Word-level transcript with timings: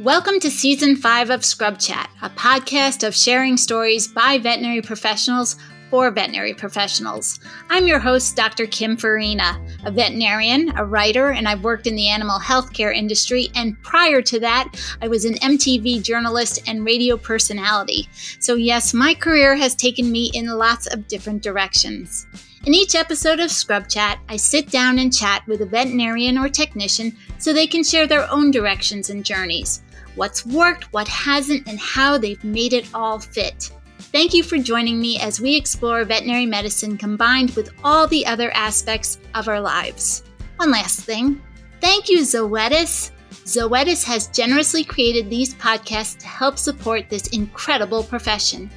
Welcome 0.00 0.40
to 0.40 0.50
season 0.50 0.96
five 0.96 1.28
of 1.28 1.44
Scrub 1.44 1.78
Chat, 1.78 2.10
a 2.22 2.30
podcast 2.30 3.06
of 3.06 3.14
sharing 3.14 3.58
stories 3.58 4.08
by 4.08 4.38
veterinary 4.38 4.80
professionals 4.80 5.56
for 5.90 6.10
veterinary 6.10 6.54
professionals. 6.54 7.38
I'm 7.68 7.86
your 7.86 7.98
host, 7.98 8.34
Dr. 8.34 8.66
Kim 8.66 8.96
Farina, 8.96 9.62
a 9.84 9.92
veterinarian, 9.92 10.72
a 10.78 10.84
writer, 10.86 11.32
and 11.32 11.46
I've 11.46 11.62
worked 11.62 11.86
in 11.86 11.94
the 11.94 12.08
animal 12.08 12.40
healthcare 12.40 12.92
industry. 12.92 13.50
And 13.54 13.80
prior 13.82 14.22
to 14.22 14.40
that, 14.40 14.72
I 15.02 15.08
was 15.08 15.26
an 15.26 15.34
MTV 15.34 16.02
journalist 16.02 16.66
and 16.66 16.86
radio 16.86 17.18
personality. 17.18 18.08
So, 18.40 18.54
yes, 18.54 18.94
my 18.94 19.12
career 19.12 19.54
has 19.56 19.74
taken 19.74 20.10
me 20.10 20.30
in 20.32 20.46
lots 20.46 20.86
of 20.86 21.06
different 21.06 21.42
directions. 21.42 22.26
In 22.64 22.74
each 22.74 22.94
episode 22.94 23.40
of 23.40 23.50
Scrub 23.50 23.88
Chat, 23.88 24.20
I 24.28 24.36
sit 24.36 24.70
down 24.70 25.00
and 25.00 25.12
chat 25.12 25.44
with 25.48 25.62
a 25.62 25.66
veterinarian 25.66 26.38
or 26.38 26.48
technician 26.48 27.16
so 27.38 27.52
they 27.52 27.66
can 27.66 27.82
share 27.82 28.06
their 28.06 28.30
own 28.30 28.52
directions 28.52 29.10
and 29.10 29.24
journeys 29.24 29.82
what's 30.14 30.46
worked, 30.46 30.92
what 30.92 31.08
hasn't, 31.08 31.66
and 31.66 31.80
how 31.80 32.18
they've 32.18 32.44
made 32.44 32.72
it 32.72 32.86
all 32.94 33.18
fit. 33.18 33.72
Thank 33.98 34.32
you 34.32 34.44
for 34.44 34.58
joining 34.58 35.00
me 35.00 35.18
as 35.18 35.40
we 35.40 35.56
explore 35.56 36.04
veterinary 36.04 36.46
medicine 36.46 36.96
combined 36.96 37.50
with 37.56 37.70
all 37.82 38.06
the 38.06 38.24
other 38.26 38.52
aspects 38.52 39.18
of 39.34 39.48
our 39.48 39.60
lives. 39.60 40.22
One 40.56 40.70
last 40.70 41.00
thing 41.00 41.42
thank 41.80 42.08
you, 42.08 42.18
Zoetis. 42.18 43.10
Zoetis 43.44 44.04
has 44.04 44.28
generously 44.28 44.84
created 44.84 45.28
these 45.28 45.54
podcasts 45.54 46.16
to 46.18 46.28
help 46.28 46.58
support 46.58 47.10
this 47.10 47.26
incredible 47.28 48.04
profession. 48.04 48.70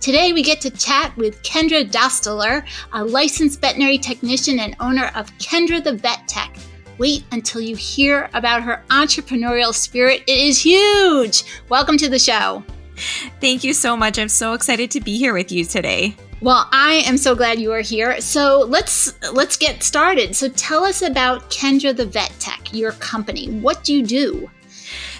Today, 0.00 0.32
we 0.32 0.42
get 0.42 0.60
to 0.62 0.70
chat 0.70 1.16
with 1.16 1.42
Kendra 1.42 1.90
Dosteler, 1.90 2.66
a 2.92 3.04
licensed 3.04 3.60
veterinary 3.60 3.98
technician 3.98 4.60
and 4.60 4.76
owner 4.80 5.10
of 5.14 5.30
Kendra 5.38 5.82
the 5.82 5.94
Vet 5.94 6.26
Tech. 6.28 6.56
Wait 6.98 7.24
until 7.32 7.60
you 7.60 7.76
hear 7.76 8.30
about 8.34 8.62
her 8.62 8.82
entrepreneurial 8.90 9.74
spirit. 9.74 10.22
It 10.26 10.38
is 10.38 10.62
huge. 10.62 11.44
Welcome 11.68 11.98
to 11.98 12.08
the 12.08 12.18
show. 12.18 12.64
Thank 13.40 13.64
you 13.64 13.74
so 13.74 13.96
much. 13.96 14.18
I'm 14.18 14.28
so 14.28 14.54
excited 14.54 14.90
to 14.92 15.00
be 15.00 15.18
here 15.18 15.34
with 15.34 15.52
you 15.52 15.64
today. 15.64 16.16
Well, 16.40 16.68
I 16.70 17.02
am 17.06 17.16
so 17.16 17.34
glad 17.34 17.58
you 17.58 17.72
are 17.72 17.80
here. 17.80 18.20
So 18.20 18.64
let's 18.68 19.14
let's 19.32 19.56
get 19.56 19.82
started. 19.82 20.36
So 20.36 20.48
tell 20.50 20.84
us 20.84 21.02
about 21.02 21.50
Kendra 21.50 21.96
the 21.96 22.06
Vet 22.06 22.32
Tech, 22.38 22.74
your 22.74 22.92
company. 22.92 23.48
What 23.60 23.84
do 23.84 23.94
you 23.94 24.02
do? 24.04 24.50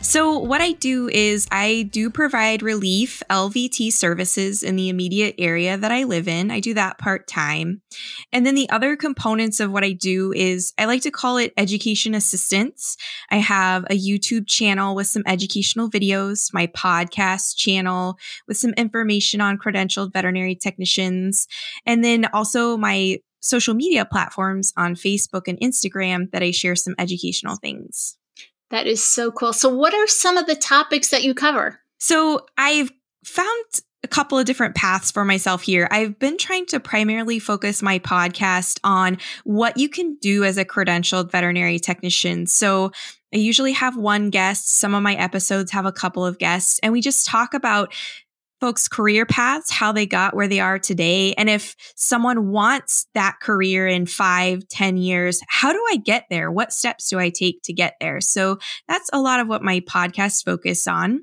So, 0.07 0.39
what 0.39 0.61
I 0.61 0.71
do 0.71 1.09
is 1.09 1.49
I 1.51 1.89
do 1.91 2.11
provide 2.11 2.63
relief 2.63 3.25
LVT 3.29 3.93
services 3.93 4.63
in 4.63 4.77
the 4.77 4.89
immediate 4.89 5.35
area 5.37 5.77
that 5.77 5.91
I 5.91 6.05
live 6.05 6.29
in. 6.29 6.53
I 6.53 6.61
do 6.61 6.75
that 6.75 6.99
part 6.99 7.27
time. 7.27 7.83
And 8.31 8.47
then 8.47 8.55
the 8.55 8.71
other 8.71 8.95
components 8.95 9.59
of 9.59 9.73
what 9.73 9.83
I 9.83 9.91
do 9.91 10.33
is 10.33 10.73
I 10.79 10.85
like 10.85 11.03
to 11.03 11.11
call 11.11 11.39
it 11.39 11.53
education 11.57 12.15
assistance. 12.15 12.97
I 13.33 13.39
have 13.39 13.83
a 13.91 13.99
YouTube 13.99 14.47
channel 14.47 14.95
with 14.95 15.09
some 15.09 15.25
educational 15.27 15.91
videos, 15.91 16.55
my 16.55 16.69
podcast 16.69 17.57
channel 17.57 18.17
with 18.47 18.59
some 18.59 18.75
information 18.75 19.41
on 19.41 19.59
credentialed 19.59 20.13
veterinary 20.13 20.55
technicians, 20.55 21.49
and 21.85 22.05
then 22.05 22.27
also 22.33 22.77
my 22.77 23.19
social 23.41 23.75
media 23.75 24.05
platforms 24.05 24.73
on 24.77 24.95
Facebook 24.95 25.49
and 25.49 25.59
Instagram 25.59 26.31
that 26.31 26.45
I 26.45 26.53
share 26.53 26.77
some 26.77 26.95
educational 26.97 27.57
things. 27.57 28.17
That 28.71 28.87
is 28.87 29.03
so 29.03 29.31
cool. 29.31 29.53
So, 29.53 29.69
what 29.69 29.95
are 29.95 30.07
some 30.07 30.37
of 30.37 30.47
the 30.47 30.57
topics 30.57 31.11
that 31.11 31.23
you 31.23 31.35
cover? 31.35 31.81
So, 31.99 32.47
I've 32.59 32.91
found 33.25 33.65
a 34.03 34.09
couple 34.09 34.39
of 34.39 34.45
different 34.45 34.75
paths 34.75 35.11
for 35.11 35.25
myself 35.25 35.63
here. 35.63 35.89
I've 35.91 36.19
been 36.19 36.39
trying 36.39 36.67
to 36.67 36.81
primarily 36.81 37.39
focus 37.39 37.83
my 37.83 37.99
podcast 37.99 38.79
on 38.85 39.19
what 39.45 39.77
you 39.77 39.89
can 39.89 40.17
do 40.21 40.45
as 40.45 40.59
a 40.59 40.65
credentialed 40.65 41.31
veterinary 41.31 41.79
technician. 41.79 42.47
So, 42.47 42.93
I 43.33 43.39
usually 43.39 43.73
have 43.73 43.97
one 43.97 44.31
guest. 44.31 44.69
Some 44.69 44.95
of 44.95 45.03
my 45.03 45.15
episodes 45.15 45.71
have 45.73 45.87
a 45.87 45.93
couple 45.93 46.25
of 46.25 46.39
guests, 46.39 46.81
and 46.83 46.93
we 46.93 47.01
just 47.01 47.27
talk 47.27 47.55
about 47.55 47.93
folks' 48.61 48.89
career 48.89 49.27
paths, 49.27 49.71
how 49.71 49.93
they 49.93 50.07
got 50.07 50.35
where 50.35 50.49
they 50.49 50.61
are 50.61 50.79
today. 50.79 51.35
And 51.35 51.51
if 51.51 51.77
someone 51.95 52.49
wants 52.49 53.07
that 53.15 53.37
career 53.41 53.87
in 53.87 54.07
five, 54.07 54.67
ten 54.69 54.97
years, 54.97 55.41
how 55.49 55.73
do 55.73 55.85
I 55.91 55.97
get 55.97 56.25
there? 56.31 56.51
What 56.51 56.73
steps 56.73 57.09
do 57.09 57.19
I 57.19 57.31
take 57.31 57.63
to 57.65 57.73
get 57.73 57.95
there? 58.01 58.21
So 58.21 58.59
that's 58.89 59.11
a 59.13 59.21
lot 59.21 59.41
of 59.41 59.49
what 59.49 59.63
my 59.63 59.81
podcast 59.81 60.45
focus 60.45 60.87
on. 60.87 61.23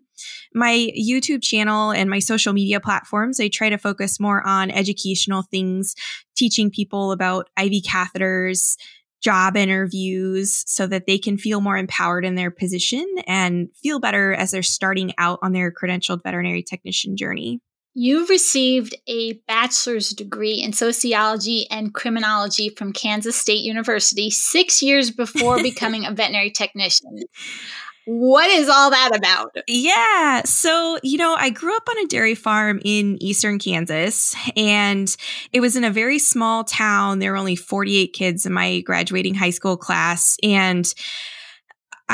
My 0.54 0.92
YouTube 0.98 1.42
channel 1.42 1.92
and 1.92 2.10
my 2.10 2.20
social 2.20 2.54
media 2.54 2.80
platforms, 2.80 3.40
I 3.40 3.50
try 3.50 3.70
to 3.70 3.78
focus 3.78 4.20
more 4.20 4.46
on 4.48 4.70
educational 4.72 5.42
things, 5.42 5.96
teaching 6.38 6.70
people 6.70 7.12
about 7.12 7.50
IV 7.60 7.84
catheters, 7.84 8.78
job 9.24 9.56
interviews 9.56 10.64
so 10.68 10.86
that 10.88 11.08
they 11.08 11.18
can 11.18 11.38
feel 11.38 11.62
more 11.62 11.78
empowered 11.78 12.26
in 12.26 12.36
their 12.36 12.52
position 12.52 13.06
and 13.26 13.70
feel 13.82 14.00
better 14.00 14.34
as 14.34 14.52
they're 14.52 14.62
starting 14.62 15.14
out 15.18 15.40
on 15.42 15.54
their 15.54 15.72
credentialed 15.72 16.22
veterinary 16.24 16.62
technician 16.62 17.16
journey. 17.16 17.60
You 17.96 18.26
received 18.28 18.96
a 19.08 19.34
bachelor's 19.48 20.10
degree 20.10 20.56
in 20.56 20.74
sociology 20.74 21.68
and 21.70 21.94
criminology 21.94 22.70
from 22.70 22.92
Kansas 22.92 23.36
State 23.36 23.62
University 23.62 24.30
six 24.30 24.82
years 24.82 25.12
before 25.12 25.58
becoming 25.64 26.06
a 26.06 26.12
veterinary 26.12 26.50
technician. 26.50 27.22
What 28.06 28.50
is 28.50 28.68
all 28.68 28.90
that 28.90 29.16
about? 29.16 29.56
Yeah. 29.68 30.41
So, 30.44 31.00
you 31.03 31.18
know, 31.18 31.36
I 31.36 31.50
grew 31.50 31.75
up 31.75 31.88
on 31.90 32.03
a 32.03 32.08
dairy 32.08 32.36
farm 32.36 32.81
in 32.84 33.22
eastern 33.22 33.59
Kansas, 33.59 34.36
and 34.58 35.16
it 35.53 35.62
was 35.62 35.75
in 35.75 35.86
a 35.86 35.91
very 35.91 36.19
small 36.19 36.63
town. 36.66 37.19
There 37.19 37.31
were 37.31 37.38
only 37.38 37.56
48 37.56 38.08
kids 38.08 38.46
in 38.46 38.52
my 38.52 38.81
graduating 38.81 39.36
high 39.36 39.52
school 39.52 39.78
class. 39.78 40.38
And 40.44 40.94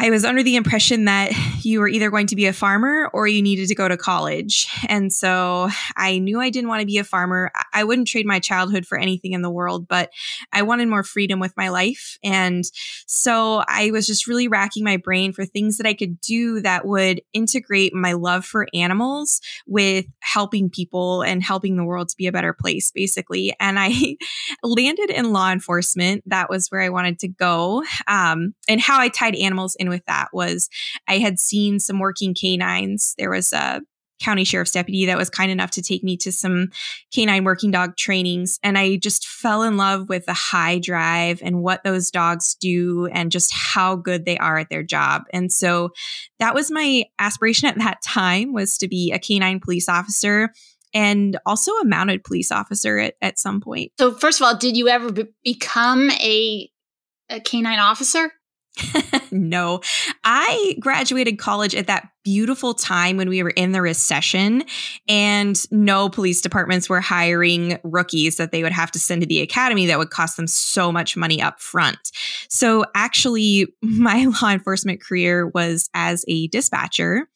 I 0.01 0.11
was 0.11 0.23
under 0.23 0.41
the 0.43 0.55
impression 0.55 1.03
that 1.05 1.33
you 1.61 1.81
were 1.81 1.89
either 1.89 2.09
going 2.09 2.27
to 2.27 2.35
be 2.37 2.45
a 2.45 2.53
farmer 2.53 3.09
or 3.11 3.27
you 3.27 3.41
needed 3.41 3.67
to 3.67 3.75
go 3.75 3.89
to 3.89 3.97
college. 3.97 4.65
And 4.87 5.11
so 5.11 5.67
I 5.97 6.19
knew 6.19 6.39
I 6.39 6.49
didn't 6.49 6.69
want 6.69 6.79
to 6.79 6.85
be 6.85 6.99
a 6.99 7.03
farmer. 7.03 7.51
I 7.73 7.83
wouldn't 7.83 8.07
trade 8.07 8.25
my 8.25 8.39
childhood 8.39 8.85
for 8.85 8.97
anything 8.97 9.33
in 9.33 9.41
the 9.41 9.49
world, 9.49 9.89
but 9.89 10.09
I 10.53 10.61
wanted 10.61 10.87
more 10.87 11.03
freedom 11.03 11.41
with 11.41 11.51
my 11.57 11.67
life. 11.67 12.17
And 12.23 12.63
so 13.07 13.61
I 13.67 13.91
was 13.91 14.07
just 14.07 14.25
really 14.25 14.47
racking 14.47 14.85
my 14.85 14.95
brain 14.95 15.33
for 15.33 15.43
things 15.43 15.75
that 15.79 15.85
I 15.85 15.93
could 15.93 16.21
do 16.21 16.61
that 16.61 16.85
would 16.85 17.21
integrate 17.33 17.93
my 17.93 18.13
love 18.13 18.45
for 18.45 18.67
animals 18.73 19.41
with 19.67 20.05
helping 20.21 20.69
people 20.69 21.23
and 21.23 21.43
helping 21.43 21.75
the 21.75 21.83
world 21.83 22.07
to 22.07 22.15
be 22.15 22.27
a 22.27 22.31
better 22.31 22.53
place, 22.53 22.89
basically. 22.89 23.53
And 23.59 23.77
I 23.77 24.15
landed 24.63 25.09
in 25.09 25.33
law 25.33 25.51
enforcement. 25.51 26.23
That 26.25 26.49
was 26.49 26.69
where 26.69 26.81
I 26.81 26.87
wanted 26.87 27.19
to 27.19 27.27
go. 27.27 27.83
Um, 28.07 28.53
and 28.69 28.79
how 28.79 28.97
I 28.97 29.09
tied 29.09 29.35
animals 29.35 29.75
in 29.75 29.88
with 29.89 30.05
that 30.05 30.29
was 30.33 30.69
I 31.07 31.17
had 31.17 31.39
seen 31.39 31.79
some 31.79 31.99
working 31.99 32.33
canines. 32.33 33.15
There 33.17 33.29
was 33.29 33.53
a 33.53 33.81
county 34.19 34.43
sheriff's 34.43 34.71
deputy 34.71 35.05
that 35.05 35.17
was 35.17 35.29
kind 35.29 35.51
enough 35.51 35.71
to 35.71 35.81
take 35.81 36.03
me 36.03 36.17
to 36.17 36.31
some 36.31 36.69
canine 37.13 37.43
working 37.43 37.71
dog 37.71 37.95
trainings. 37.95 38.59
And 38.63 38.77
I 38.77 38.97
just 38.97 39.27
fell 39.27 39.63
in 39.63 39.77
love 39.77 40.09
with 40.09 40.25
the 40.25 40.33
high 40.33 40.79
drive 40.79 41.41
and 41.41 41.61
what 41.61 41.83
those 41.83 42.11
dogs 42.11 42.55
do 42.55 43.07
and 43.07 43.31
just 43.31 43.51
how 43.53 43.95
good 43.95 44.25
they 44.25 44.37
are 44.37 44.57
at 44.57 44.69
their 44.69 44.83
job. 44.83 45.23
And 45.31 45.51
so 45.51 45.91
that 46.39 46.53
was 46.53 46.69
my 46.69 47.05
aspiration 47.17 47.69
at 47.69 47.77
that 47.77 48.01
time 48.01 48.53
was 48.53 48.77
to 48.79 48.87
be 48.87 49.11
a 49.11 49.19
canine 49.19 49.59
police 49.59 49.87
officer 49.87 50.51
and 50.93 51.37
also 51.45 51.71
a 51.73 51.85
mounted 51.85 52.23
police 52.23 52.51
officer 52.51 52.97
at, 52.97 53.15
at 53.21 53.39
some 53.39 53.61
point. 53.61 53.91
So 53.99 54.13
first 54.13 54.41
of 54.41 54.45
all, 54.45 54.57
did 54.57 54.75
you 54.75 54.87
ever 54.89 55.11
be- 55.11 55.27
become 55.43 56.09
a, 56.11 56.69
a 57.29 57.39
canine 57.39 57.79
officer? 57.79 58.31
no, 59.31 59.81
I 60.23 60.75
graduated 60.79 61.37
college 61.37 61.75
at 61.75 61.87
that 61.87 62.09
beautiful 62.23 62.73
time 62.73 63.17
when 63.17 63.29
we 63.29 63.41
were 63.41 63.49
in 63.51 63.71
the 63.71 63.81
recession 63.81 64.63
and 65.07 65.65
no 65.71 66.09
police 66.09 66.41
departments 66.41 66.89
were 66.89 67.01
hiring 67.01 67.79
rookies 67.83 68.37
that 68.37 68.51
they 68.51 68.61
would 68.61 68.71
have 68.71 68.91
to 68.91 68.99
send 68.99 69.21
to 69.21 69.27
the 69.27 69.41
academy 69.41 69.85
that 69.85 69.97
would 69.97 70.09
cost 70.09 70.37
them 70.37 70.47
so 70.47 70.91
much 70.91 71.17
money 71.17 71.41
up 71.41 71.59
front. 71.59 72.11
So 72.49 72.85
actually, 72.95 73.73
my 73.81 74.25
law 74.41 74.49
enforcement 74.49 75.01
career 75.01 75.47
was 75.47 75.89
as 75.93 76.25
a 76.27 76.47
dispatcher, 76.47 77.27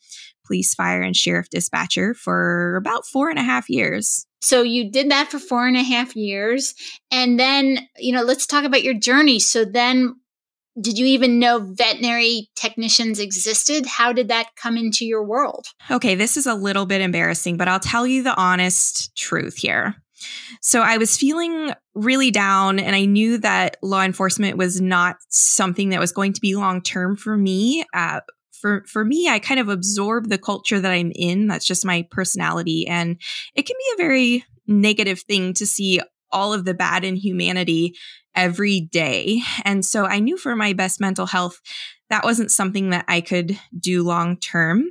police, 0.46 0.76
fire, 0.76 1.02
and 1.02 1.16
sheriff 1.16 1.50
dispatcher 1.50 2.14
for 2.14 2.76
about 2.76 3.06
four 3.06 3.30
and 3.30 3.40
a 3.40 3.44
half 3.44 3.70
years. 3.70 4.28
So 4.42 4.62
you 4.62 4.92
did 4.92 5.10
that 5.10 5.32
for 5.32 5.40
four 5.40 5.68
and 5.68 5.78
a 5.78 5.84
half 5.84 6.18
years. 6.18 6.76
And 7.12 7.40
then, 7.40 7.88
you 7.98 8.12
know, 8.12 8.24
let's 8.24 8.46
talk 8.46 8.66
about 8.66 8.84
your 8.84 8.94
journey. 8.94 9.40
So 9.40 9.64
then 9.64 10.16
did 10.80 10.98
you 10.98 11.06
even 11.06 11.40
know 11.40 11.60
veterinary 11.60 12.50
technicians 12.56 13.20
existed? 13.20 13.86
How 13.86 14.12
did 14.12 14.30
that 14.30 14.56
come 14.56 14.78
into 14.78 15.06
your 15.06 15.24
world? 15.24 15.68
Okay, 15.92 16.16
this 16.16 16.38
is 16.38 16.48
a 16.48 16.56
little 16.56 16.86
bit 16.86 17.02
embarrassing, 17.02 17.58
but 17.58 17.68
I'll 17.68 17.80
tell 17.80 18.08
you 18.08 18.24
the 18.24 18.36
honest 18.40 19.16
truth 19.16 19.58
here. 19.58 19.96
So 20.62 20.82
I 20.82 20.98
was 20.98 21.18
feeling 21.18 21.74
really 21.94 22.32
down, 22.32 22.80
and 22.80 22.96
I 22.96 23.06
knew 23.06 23.38
that 23.40 23.78
law 23.82 24.02
enforcement 24.02 24.58
was 24.58 24.82
not 24.82 25.18
something 25.30 25.90
that 25.90 26.00
was 26.00 26.12
going 26.12 26.34
to 26.34 26.42
be 26.42 26.56
long 26.56 26.82
term 26.82 27.18
for 27.18 27.38
me. 27.38 27.86
Uh, 27.94 28.22
for 28.54 28.84
for 28.88 29.04
me, 29.04 29.28
I 29.28 29.40
kind 29.40 29.60
of 29.60 29.68
absorb 29.70 30.30
the 30.30 30.38
culture 30.38 30.80
that 30.80 30.92
I'm 30.92 31.12
in. 31.14 31.48
That's 31.48 31.66
just 31.66 31.86
my 31.86 32.08
personality, 32.10 32.88
and 32.88 33.20
it 33.56 33.64
can 33.64 33.76
be 33.78 33.94
a 33.94 34.08
very 34.08 34.46
negative 34.66 35.20
thing 35.22 35.54
to 35.56 35.66
see 35.66 36.00
all 36.34 36.54
of 36.54 36.66
the 36.66 36.74
bad 36.74 37.06
in 37.06 37.16
humanity 37.16 37.96
every 38.36 38.82
day. 38.82 39.42
And 39.64 39.86
so 39.86 40.06
I 40.06 40.20
knew 40.20 40.38
for 40.38 40.56
my 40.56 40.74
best 40.74 41.00
mental 41.00 41.28
health 41.28 41.62
that 42.10 42.24
wasn't 42.24 42.52
something 42.52 42.90
that 42.90 43.06
I 43.08 43.22
could 43.22 43.58
do 43.80 44.04
long 44.04 44.38
term. 44.38 44.86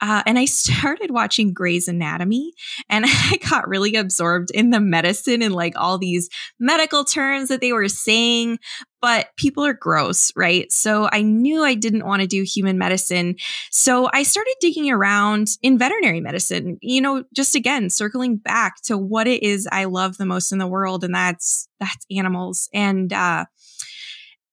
Uh, 0.00 0.22
and 0.26 0.38
I 0.38 0.44
started 0.46 1.10
watching 1.10 1.52
Grey's 1.52 1.88
Anatomy 1.88 2.52
and 2.88 3.04
I 3.08 3.38
got 3.48 3.68
really 3.68 3.94
absorbed 3.96 4.50
in 4.52 4.70
the 4.70 4.80
medicine 4.80 5.42
and 5.42 5.54
like 5.54 5.74
all 5.76 5.98
these 5.98 6.28
medical 6.58 7.04
terms 7.04 7.48
that 7.48 7.60
they 7.60 7.72
were 7.72 7.88
saying. 7.88 8.58
But 9.02 9.28
people 9.38 9.64
are 9.64 9.72
gross, 9.72 10.30
right? 10.36 10.70
So 10.70 11.08
I 11.10 11.22
knew 11.22 11.64
I 11.64 11.72
didn't 11.72 12.04
want 12.04 12.20
to 12.20 12.28
do 12.28 12.42
human 12.42 12.76
medicine. 12.76 13.36
So 13.70 14.10
I 14.12 14.24
started 14.24 14.54
digging 14.60 14.90
around 14.90 15.48
in 15.62 15.78
veterinary 15.78 16.20
medicine, 16.20 16.76
you 16.82 17.00
know, 17.00 17.24
just 17.34 17.54
again, 17.54 17.88
circling 17.88 18.36
back 18.36 18.74
to 18.82 18.98
what 18.98 19.26
it 19.26 19.42
is 19.42 19.66
I 19.72 19.84
love 19.84 20.18
the 20.18 20.26
most 20.26 20.52
in 20.52 20.58
the 20.58 20.66
world. 20.66 21.02
And 21.02 21.14
that's, 21.14 21.66
that's 21.80 22.04
animals. 22.10 22.68
And, 22.74 23.10
uh, 23.10 23.46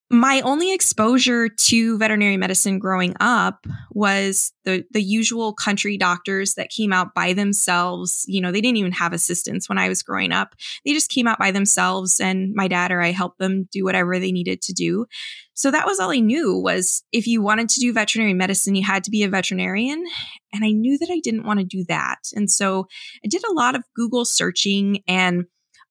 my 0.10 0.40
only 0.42 0.74
exposure 0.74 1.50
to 1.50 1.98
veterinary 1.98 2.38
medicine 2.38 2.80
growing 2.80 3.14
up 3.20 3.68
was 3.92 4.54
the 4.64 4.86
the 4.92 5.02
usual 5.02 5.54
country 5.54 5.98
doctors 5.98 6.54
that 6.54 6.70
came 6.70 6.94
out 6.94 7.14
by 7.14 7.34
themselves. 7.34 8.24
You 8.26 8.40
know, 8.40 8.54
they 8.54 8.62
didn't 8.62 8.78
even 8.78 8.94
have 8.94 9.12
assistants 9.12 9.68
when 9.68 9.78
I 9.78 9.90
was 9.90 10.04
growing 10.04 10.32
up. 10.32 10.56
They 10.86 10.94
just 10.94 11.10
came 11.10 11.28
out 11.28 11.40
by 11.40 11.52
themselves 11.52 12.22
and 12.22 12.54
my 12.56 12.70
dad 12.70 12.92
or 12.92 13.02
I 13.02 13.12
helped 13.12 13.40
them 13.40 13.68
do 13.70 13.84
whatever 13.84 14.18
they 14.18 14.32
needed 14.32 14.62
to 14.64 14.74
do. 14.74 15.08
So 15.56 15.72
that 15.72 15.86
was 15.86 16.00
all 16.00 16.12
I 16.12 16.20
knew 16.20 16.58
was 16.58 17.04
if 17.12 17.28
you 17.28 17.42
wanted 17.42 17.68
to 17.70 17.82
do 17.82 17.92
veterinary 17.92 18.34
medicine, 18.34 18.76
you 18.76 18.86
had 18.86 19.04
to 19.06 19.12
be 19.12 19.24
a 19.24 19.30
veterinarian. 19.30 20.06
And 20.54 20.64
I 20.64 20.72
knew 20.72 20.98
that 21.00 21.10
I 21.12 21.20
didn't 21.20 21.46
want 21.46 21.60
to 21.60 21.66
do 21.66 21.84
that. 21.90 22.20
And 22.34 22.50
so 22.50 22.88
I 23.26 23.28
did 23.28 23.44
a 23.44 23.54
lot 23.54 23.76
of 23.76 23.84
Google 23.94 24.24
searching 24.24 25.04
and 25.06 25.46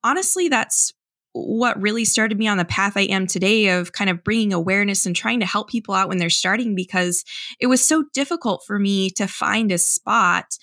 honestly 0.04 0.48
that's 0.48 0.94
what 1.36 1.80
really 1.80 2.04
started 2.04 2.38
me 2.38 2.48
on 2.48 2.56
the 2.56 2.64
path 2.64 2.96
I 2.96 3.02
am 3.02 3.26
today 3.26 3.68
of 3.68 3.92
kind 3.92 4.08
of 4.08 4.24
bringing 4.24 4.52
awareness 4.52 5.04
and 5.04 5.14
trying 5.14 5.40
to 5.40 5.46
help 5.46 5.68
people 5.68 5.94
out 5.94 6.08
when 6.08 6.18
they're 6.18 6.30
starting 6.30 6.74
because 6.74 7.24
it 7.60 7.66
was 7.66 7.84
so 7.84 8.04
difficult 8.14 8.62
for 8.66 8.78
me 8.78 9.10
to 9.10 9.26
find 9.26 9.70
a 9.70 9.78
spot. 9.78 10.56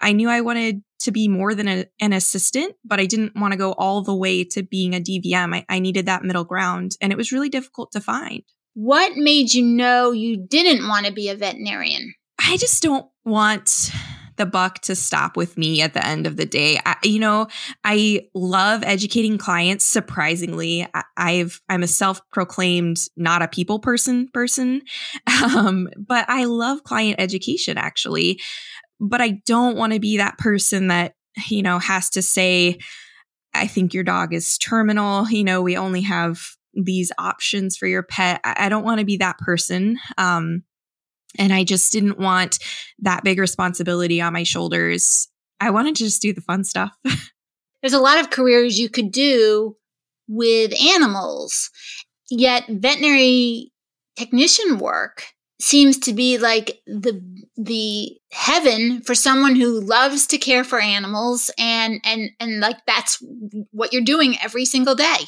I 0.00 0.12
knew 0.12 0.28
I 0.28 0.40
wanted 0.40 0.82
to 1.00 1.12
be 1.12 1.28
more 1.28 1.54
than 1.54 1.68
a, 1.68 1.86
an 2.00 2.12
assistant, 2.12 2.74
but 2.84 2.98
I 2.98 3.06
didn't 3.06 3.36
want 3.36 3.52
to 3.52 3.58
go 3.58 3.72
all 3.72 4.02
the 4.02 4.14
way 4.14 4.42
to 4.44 4.62
being 4.62 4.94
a 4.94 5.00
DVM. 5.00 5.54
I, 5.54 5.64
I 5.68 5.78
needed 5.78 6.06
that 6.06 6.24
middle 6.24 6.44
ground, 6.44 6.96
and 7.00 7.12
it 7.12 7.16
was 7.16 7.32
really 7.32 7.48
difficult 7.48 7.92
to 7.92 8.00
find. 8.00 8.42
What 8.74 9.16
made 9.16 9.54
you 9.54 9.64
know 9.64 10.10
you 10.12 10.36
didn't 10.36 10.88
want 10.88 11.06
to 11.06 11.12
be 11.12 11.28
a 11.28 11.36
veterinarian? 11.36 12.14
I 12.40 12.56
just 12.56 12.82
don't 12.82 13.06
want 13.24 13.92
the 14.38 14.46
buck 14.46 14.80
to 14.80 14.94
stop 14.94 15.36
with 15.36 15.58
me 15.58 15.82
at 15.82 15.94
the 15.94 16.04
end 16.04 16.26
of 16.26 16.36
the 16.36 16.46
day. 16.46 16.80
I, 16.86 16.96
you 17.02 17.18
know, 17.18 17.48
I 17.84 18.28
love 18.34 18.82
educating 18.84 19.38
clients. 19.38 19.84
Surprisingly, 19.84 20.86
I, 21.16 21.32
have 21.32 21.60
I'm 21.68 21.82
a 21.82 21.88
self-proclaimed 21.88 22.98
not 23.16 23.42
a 23.42 23.48
people 23.48 23.78
person 23.78 24.28
person, 24.28 24.82
um, 25.54 25.88
but 25.96 26.24
I 26.28 26.44
love 26.44 26.84
client 26.84 27.16
education 27.18 27.76
actually. 27.76 28.40
But 29.00 29.20
I 29.20 29.40
don't 29.46 29.76
want 29.76 29.92
to 29.92 30.00
be 30.00 30.16
that 30.16 30.38
person 30.38 30.88
that 30.88 31.14
you 31.48 31.62
know 31.62 31.78
has 31.78 32.10
to 32.10 32.22
say, 32.22 32.78
"I 33.54 33.66
think 33.66 33.94
your 33.94 34.04
dog 34.04 34.32
is 34.32 34.58
terminal." 34.58 35.28
You 35.28 35.44
know, 35.44 35.62
we 35.62 35.76
only 35.76 36.02
have 36.02 36.40
these 36.74 37.12
options 37.18 37.76
for 37.76 37.86
your 37.86 38.02
pet. 38.02 38.40
I, 38.44 38.66
I 38.66 38.68
don't 38.68 38.84
want 38.84 39.00
to 39.00 39.06
be 39.06 39.18
that 39.18 39.38
person. 39.38 39.98
Um, 40.16 40.62
and 41.38 41.52
I 41.52 41.64
just 41.64 41.92
didn't 41.92 42.18
want 42.18 42.58
that 43.00 43.24
big 43.24 43.38
responsibility 43.38 44.20
on 44.20 44.32
my 44.32 44.42
shoulders. 44.42 45.28
I 45.60 45.70
wanted 45.70 45.96
to 45.96 46.04
just 46.04 46.22
do 46.22 46.32
the 46.32 46.40
fun 46.40 46.64
stuff. 46.64 46.92
There's 47.82 47.92
a 47.92 48.00
lot 48.00 48.20
of 48.20 48.30
careers 48.30 48.78
you 48.78 48.88
could 48.88 49.12
do 49.12 49.76
with 50.26 50.72
animals, 50.82 51.70
yet 52.30 52.64
veterinary 52.68 53.72
technician 54.16 54.78
work 54.78 55.24
seems 55.60 55.98
to 55.98 56.12
be 56.12 56.38
like 56.38 56.80
the 56.86 57.20
the 57.56 58.16
heaven 58.30 59.00
for 59.02 59.14
someone 59.14 59.56
who 59.56 59.80
loves 59.80 60.26
to 60.28 60.38
care 60.38 60.64
for 60.64 60.80
animals 60.80 61.50
and 61.58 62.00
and 62.04 62.30
and 62.38 62.60
like 62.60 62.76
that's 62.86 63.22
what 63.72 63.92
you're 63.92 64.02
doing 64.02 64.36
every 64.42 64.64
single 64.64 64.94
day. 64.94 65.18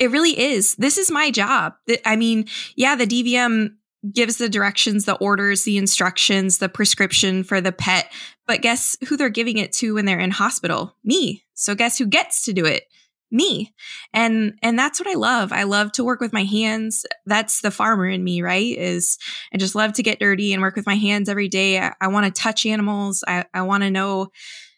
It 0.00 0.10
really 0.10 0.38
is. 0.38 0.74
This 0.76 0.96
is 0.96 1.10
my 1.10 1.30
job. 1.30 1.74
I 2.06 2.16
mean, 2.16 2.46
yeah, 2.74 2.96
the 2.96 3.06
DVM 3.06 3.74
gives 4.12 4.36
the 4.36 4.48
directions, 4.48 5.04
the 5.04 5.16
orders, 5.16 5.64
the 5.64 5.76
instructions, 5.76 6.58
the 6.58 6.68
prescription 6.68 7.42
for 7.42 7.60
the 7.60 7.72
pet. 7.72 8.12
But 8.46 8.62
guess 8.62 8.96
who 9.08 9.16
they're 9.16 9.28
giving 9.28 9.58
it 9.58 9.72
to 9.74 9.94
when 9.94 10.04
they're 10.04 10.18
in 10.18 10.30
hospital? 10.30 10.96
Me. 11.04 11.44
So 11.54 11.74
guess 11.74 11.98
who 11.98 12.06
gets 12.06 12.44
to 12.44 12.52
do 12.52 12.64
it? 12.64 12.84
Me. 13.30 13.74
And 14.14 14.54
and 14.62 14.78
that's 14.78 14.98
what 14.98 15.08
I 15.08 15.14
love. 15.14 15.52
I 15.52 15.64
love 15.64 15.92
to 15.92 16.04
work 16.04 16.20
with 16.20 16.32
my 16.32 16.44
hands. 16.44 17.04
That's 17.26 17.60
the 17.60 17.70
farmer 17.70 18.06
in 18.06 18.24
me, 18.24 18.40
right? 18.40 18.76
Is 18.76 19.18
I 19.52 19.58
just 19.58 19.74
love 19.74 19.92
to 19.94 20.02
get 20.02 20.20
dirty 20.20 20.52
and 20.54 20.62
work 20.62 20.76
with 20.76 20.86
my 20.86 20.94
hands 20.94 21.28
every 21.28 21.48
day. 21.48 21.78
I, 21.78 21.92
I 22.00 22.08
want 22.08 22.24
to 22.24 22.42
touch 22.42 22.64
animals. 22.64 23.22
I, 23.28 23.44
I 23.52 23.62
want 23.62 23.82
to 23.82 23.90
know, 23.90 24.28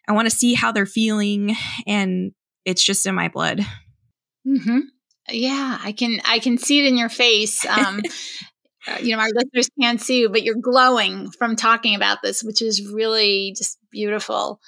I 0.09 0.13
want 0.13 0.29
to 0.29 0.37
see 0.37 0.55
how 0.55 0.73
they're 0.73 0.87
feeling. 0.87 1.55
And 1.87 2.33
it's 2.65 2.83
just 2.83 3.07
in 3.07 3.15
my 3.15 3.29
blood. 3.29 3.61
Mm-hmm. 4.47 4.81
Yeah, 5.29 5.79
I 5.81 5.93
can 5.93 6.21
I 6.25 6.41
can 6.41 6.59
see 6.59 6.85
it 6.85 6.89
in 6.89 6.97
your 6.97 7.09
face. 7.09 7.65
Um, 7.71 8.03
uh, 8.87 8.99
you 9.01 9.15
know, 9.15 9.23
our 9.23 9.29
listeners 9.35 9.71
can't 9.81 10.01
see 10.01 10.21
you, 10.21 10.29
but 10.29 10.43
you're 10.43 10.55
glowing 10.55 11.31
from 11.31 11.57
talking 11.57 11.95
about 11.95 12.19
this, 12.23 12.43
which 12.43 12.63
is 12.63 12.91
really 12.91 13.55
just 13.57 13.79
beautiful. 13.91 14.61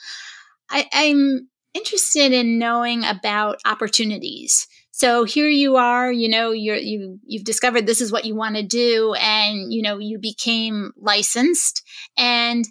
I, 0.70 0.88
I'm 0.92 1.48
interested 1.74 2.32
in 2.32 2.58
knowing 2.58 3.04
about 3.04 3.60
opportunities. 3.64 4.66
So 4.90 5.24
here 5.24 5.48
you 5.48 5.76
are, 5.76 6.12
you 6.12 6.28
know, 6.28 6.50
you're, 6.50 6.76
you, 6.76 7.18
you've 7.24 7.44
discovered 7.44 7.86
this 7.86 8.02
is 8.02 8.12
what 8.12 8.26
you 8.26 8.34
want 8.34 8.56
to 8.56 8.62
do 8.62 9.14
and, 9.14 9.72
you 9.72 9.82
know, 9.82 9.98
you 9.98 10.18
became 10.18 10.92
licensed 10.96 11.82
and 12.18 12.66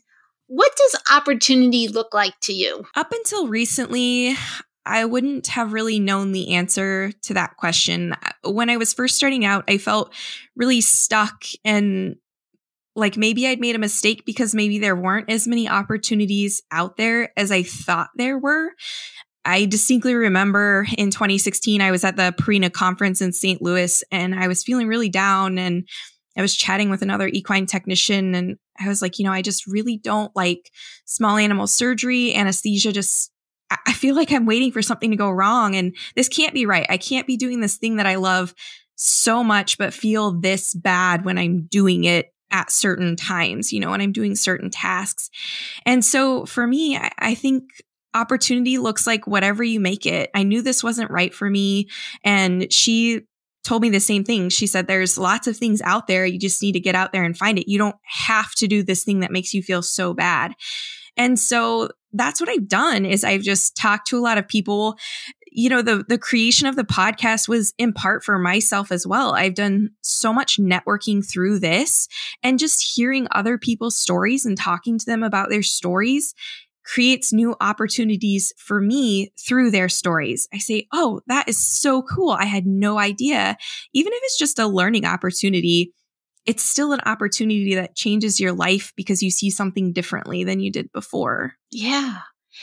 what 0.45 0.71
does 0.75 1.01
opportunity 1.11 1.87
look 1.87 2.13
like 2.13 2.39
to 2.41 2.53
you? 2.53 2.85
Up 2.95 3.11
until 3.11 3.47
recently, 3.47 4.35
I 4.85 5.05
wouldn't 5.05 5.47
have 5.47 5.73
really 5.73 5.99
known 5.99 6.31
the 6.31 6.55
answer 6.55 7.11
to 7.23 7.33
that 7.35 7.57
question. 7.57 8.15
When 8.43 8.69
I 8.69 8.77
was 8.77 8.93
first 8.93 9.15
starting 9.15 9.45
out, 9.45 9.63
I 9.67 9.77
felt 9.77 10.13
really 10.55 10.81
stuck 10.81 11.43
and 11.63 12.15
like 12.95 13.15
maybe 13.15 13.47
I'd 13.47 13.59
made 13.59 13.75
a 13.75 13.79
mistake 13.79 14.25
because 14.25 14.53
maybe 14.53 14.79
there 14.79 14.95
weren't 14.95 15.29
as 15.29 15.47
many 15.47 15.69
opportunities 15.69 16.61
out 16.71 16.97
there 16.97 17.31
as 17.37 17.51
I 17.51 17.63
thought 17.63 18.09
there 18.15 18.37
were. 18.37 18.71
I 19.45 19.65
distinctly 19.65 20.13
remember 20.13 20.85
in 20.97 21.09
2016, 21.09 21.81
I 21.81 21.91
was 21.91 22.03
at 22.03 22.15
the 22.15 22.33
Purina 22.37 22.71
conference 22.71 23.21
in 23.21 23.31
St. 23.31 23.61
Louis 23.61 24.03
and 24.11 24.35
I 24.35 24.47
was 24.47 24.63
feeling 24.63 24.87
really 24.87 25.09
down 25.09 25.57
and 25.57 25.87
I 26.37 26.41
was 26.41 26.55
chatting 26.55 26.89
with 26.89 27.01
another 27.01 27.27
equine 27.27 27.65
technician 27.65 28.35
and 28.35 28.57
I 28.79 28.87
was 28.87 29.01
like, 29.01 29.19
you 29.19 29.25
know, 29.25 29.31
I 29.31 29.41
just 29.41 29.67
really 29.67 29.97
don't 29.97 30.35
like 30.35 30.69
small 31.05 31.37
animal 31.37 31.67
surgery. 31.67 32.33
Anesthesia 32.35 32.91
just 32.91 33.31
I 33.85 33.93
feel 33.93 34.15
like 34.15 34.31
I'm 34.31 34.45
waiting 34.45 34.71
for 34.71 34.81
something 34.81 35.11
to 35.11 35.17
go 35.17 35.29
wrong 35.29 35.75
and 35.75 35.95
this 36.15 36.27
can't 36.27 36.53
be 36.53 36.65
right. 36.65 36.85
I 36.89 36.97
can't 36.97 37.27
be 37.27 37.37
doing 37.37 37.59
this 37.61 37.77
thing 37.77 37.97
that 37.97 38.05
I 38.05 38.15
love 38.15 38.53
so 38.95 39.43
much, 39.43 39.77
but 39.77 39.93
feel 39.93 40.31
this 40.31 40.73
bad 40.73 41.25
when 41.25 41.37
I'm 41.37 41.63
doing 41.63 42.03
it 42.03 42.33
at 42.51 42.71
certain 42.71 43.15
times, 43.15 43.71
you 43.71 43.79
know, 43.79 43.91
when 43.91 44.01
I'm 44.01 44.11
doing 44.11 44.35
certain 44.35 44.69
tasks. 44.69 45.29
And 45.85 46.03
so 46.03 46.45
for 46.45 46.67
me, 46.67 46.97
I, 46.97 47.09
I 47.17 47.35
think 47.35 47.63
opportunity 48.13 48.77
looks 48.77 49.07
like 49.07 49.25
whatever 49.25 49.63
you 49.63 49.79
make 49.79 50.05
it. 50.05 50.29
I 50.35 50.43
knew 50.43 50.61
this 50.61 50.83
wasn't 50.83 51.11
right 51.11 51.33
for 51.33 51.49
me. 51.49 51.87
And 52.23 52.71
she 52.71 53.21
told 53.63 53.81
me 53.81 53.89
the 53.89 53.99
same 53.99 54.23
thing. 54.23 54.49
She 54.49 54.67
said, 54.67 54.87
There's 54.87 55.17
lots 55.17 55.47
of 55.47 55.55
things 55.55 55.81
out 55.83 56.07
there. 56.07 56.25
You 56.25 56.39
just 56.39 56.61
need 56.61 56.73
to 56.73 56.79
get 56.79 56.95
out 56.95 57.11
there 57.11 57.23
and 57.23 57.37
find 57.37 57.57
it. 57.57 57.69
You 57.69 57.77
don't 57.77 57.95
have 58.03 58.53
to 58.55 58.67
do 58.67 58.83
this 58.83 59.03
thing 59.03 59.21
that 59.21 59.31
makes 59.31 59.53
you 59.53 59.63
feel 59.63 59.81
so 59.81 60.13
bad. 60.13 60.53
And 61.17 61.39
so 61.39 61.89
that's 62.13 62.39
what 62.39 62.49
I've 62.49 62.67
done 62.67 63.05
is 63.05 63.23
I've 63.23 63.41
just 63.41 63.75
talked 63.75 64.07
to 64.07 64.17
a 64.17 64.21
lot 64.21 64.37
of 64.37 64.47
people. 64.47 64.97
You 65.51 65.69
know, 65.69 65.81
the 65.81 66.05
the 66.07 66.17
creation 66.17 66.67
of 66.67 66.75
the 66.75 66.83
podcast 66.83 67.47
was 67.47 67.73
in 67.77 67.93
part 67.93 68.23
for 68.23 68.39
myself 68.39 68.91
as 68.91 69.05
well. 69.05 69.33
I've 69.33 69.55
done 69.55 69.91
so 70.01 70.31
much 70.31 70.57
networking 70.57 71.27
through 71.27 71.59
this 71.59 72.07
and 72.41 72.59
just 72.59 72.95
hearing 72.95 73.27
other 73.31 73.57
people's 73.57 73.97
stories 73.97 74.45
and 74.45 74.57
talking 74.57 74.97
to 74.97 75.05
them 75.05 75.23
about 75.23 75.49
their 75.49 75.63
stories 75.63 76.33
creates 76.83 77.31
new 77.31 77.55
opportunities 77.61 78.53
for 78.57 78.81
me 78.81 79.31
through 79.39 79.71
their 79.71 79.87
stories. 79.87 80.47
I 80.53 80.57
say, 80.57 80.87
"Oh, 80.91 81.21
that 81.27 81.47
is 81.47 81.57
so 81.57 82.01
cool. 82.01 82.31
I 82.31 82.45
had 82.45 82.65
no 82.65 82.97
idea." 82.97 83.57
Even 83.93 84.13
if 84.13 84.19
it's 84.23 84.37
just 84.37 84.57
a 84.57 84.67
learning 84.67 85.05
opportunity, 85.05 85.93
it's 86.45 86.63
still 86.63 86.91
an 86.93 87.01
opportunity 87.05 87.75
that 87.75 87.95
changes 87.95 88.39
your 88.39 88.53
life 88.53 88.93
because 88.95 89.21
you 89.21 89.29
see 89.29 89.49
something 89.49 89.93
differently 89.93 90.43
than 90.43 90.59
you 90.59 90.71
did 90.71 90.91
before. 90.91 91.53
Yeah. 91.71 92.19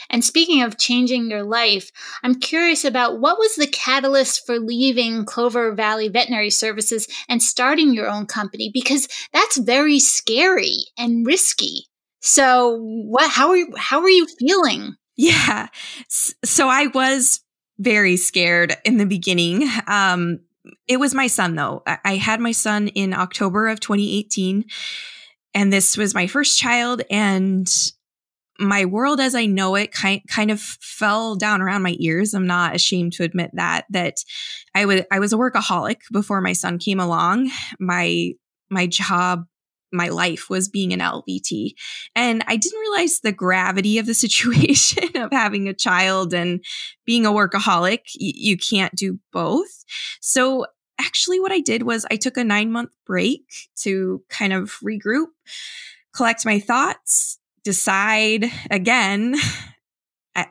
And 0.09 0.23
speaking 0.23 0.61
of 0.61 0.77
changing 0.77 1.29
your 1.29 1.43
life, 1.43 1.89
I'm 2.23 2.39
curious 2.39 2.85
about 2.85 3.19
what 3.19 3.39
was 3.39 3.55
the 3.55 3.67
catalyst 3.67 4.45
for 4.45 4.59
leaving 4.59 5.25
Clover 5.25 5.73
Valley 5.73 6.09
Veterinary 6.09 6.49
Services 6.49 7.07
and 7.27 7.41
starting 7.41 7.93
your 7.93 8.07
own 8.07 8.25
company 8.25 8.69
because 8.73 9.07
that's 9.33 9.57
very 9.57 9.99
scary 9.99 10.77
and 10.97 11.25
risky. 11.25 11.85
So, 12.21 12.77
what 12.81 13.31
how 13.31 13.49
are 13.49 13.57
you 13.57 13.73
how 13.77 14.01
are 14.01 14.09
you 14.09 14.27
feeling? 14.39 14.95
Yeah. 15.15 15.67
So 16.07 16.69
I 16.69 16.87
was 16.87 17.41
very 17.77 18.15
scared 18.15 18.75
in 18.85 18.97
the 18.97 19.05
beginning. 19.05 19.69
Um 19.87 20.39
it 20.87 20.99
was 20.99 21.13
my 21.13 21.27
son 21.27 21.55
though. 21.55 21.83
I, 21.85 22.15
had 22.15 22.39
my 22.39 22.51
son 22.51 22.89
in 22.89 23.13
October 23.13 23.67
of 23.67 23.79
2018 23.79 24.65
and 25.53 25.73
this 25.73 25.97
was 25.97 26.13
my 26.13 26.27
first 26.27 26.59
child 26.59 27.01
and 27.09 27.67
my 28.59 28.85
world 28.85 29.21
as 29.21 29.35
I 29.35 29.45
know 29.45 29.75
it 29.75 29.91
kind 29.91 30.21
kind 30.27 30.51
of 30.51 30.59
fell 30.59 31.35
down 31.35 31.61
around 31.61 31.81
my 31.81 31.95
ears. 31.99 32.33
I'm 32.33 32.45
not 32.45 32.75
ashamed 32.75 33.13
to 33.13 33.23
admit 33.23 33.51
that 33.53 33.85
that 33.91 34.15
I 34.75 34.85
was 34.85 35.01
I 35.11 35.19
was 35.19 35.31
a 35.31 35.37
workaholic 35.37 36.01
before 36.11 36.41
my 36.41 36.53
son 36.53 36.77
came 36.77 36.99
along. 36.99 37.49
My 37.79 38.33
my 38.69 38.85
job 38.85 39.45
my 39.91 40.09
life 40.09 40.49
was 40.49 40.69
being 40.69 40.93
an 40.93 40.99
LVT. 40.99 41.73
And 42.15 42.43
I 42.47 42.55
didn't 42.55 42.79
realize 42.79 43.19
the 43.19 43.31
gravity 43.31 43.97
of 43.97 44.05
the 44.05 44.13
situation 44.25 45.09
of 45.15 45.31
having 45.31 45.67
a 45.67 45.73
child 45.73 46.33
and 46.33 46.63
being 47.05 47.25
a 47.25 47.31
workaholic. 47.31 47.99
Y- 48.19 48.33
you 48.35 48.57
can't 48.57 48.95
do 48.95 49.19
both. 49.31 49.83
So 50.21 50.65
actually 50.99 51.39
what 51.39 51.51
I 51.51 51.59
did 51.59 51.83
was 51.83 52.05
I 52.11 52.17
took 52.17 52.37
a 52.37 52.41
9-month 52.41 52.91
break 53.05 53.43
to 53.77 54.23
kind 54.29 54.53
of 54.53 54.77
regroup, 54.83 55.27
collect 56.13 56.45
my 56.45 56.59
thoughts, 56.59 57.39
decide 57.63 58.45
again 58.71 59.35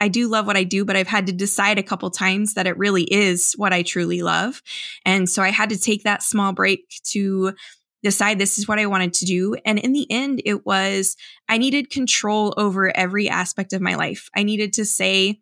I, 0.01 0.09
do 0.09 0.29
love 0.29 0.47
what 0.47 0.57
I 0.57 0.65
do, 0.65 0.85
but 0.85 0.97
I've 0.97 1.07
had 1.07 1.27
to 1.29 1.33
decide 1.33 1.79
a 1.79 1.83
couple 1.83 2.11
times 2.11 2.55
that 2.55 2.67
it 2.67 2.77
really 2.77 3.05
is 3.05 3.55
what 3.55 3.73
I 3.73 3.83
truly 3.83 4.23
love. 4.23 4.63
And 5.05 5.29
so 5.29 5.43
I 5.43 5.51
had 5.51 5.71
to 5.71 5.79
take 5.79 6.03
that 6.03 6.23
small 6.23 6.53
break 6.53 7.01
to 7.05 7.55
decide 8.03 8.39
this 8.39 8.59
is 8.59 8.69
what 8.69 8.79
I 8.79 8.87
wanted 8.87 9.13
to 9.15 9.25
do. 9.25 9.57
And 9.65 9.79
in 9.79 9.93
the 9.93 10.07
end, 10.11 10.43
it 10.45 10.65
was 10.65 11.17
I 11.49 11.59
needed 11.59 11.91
control 11.91 12.55
over 12.57 12.97
every 12.97 13.29
aspect 13.29 13.73
of 13.73 13.81
my 13.81 13.95
life. 13.95 14.29
I 14.37 14.43
needed 14.43 14.73
to 14.75 14.85
say, 14.85 15.41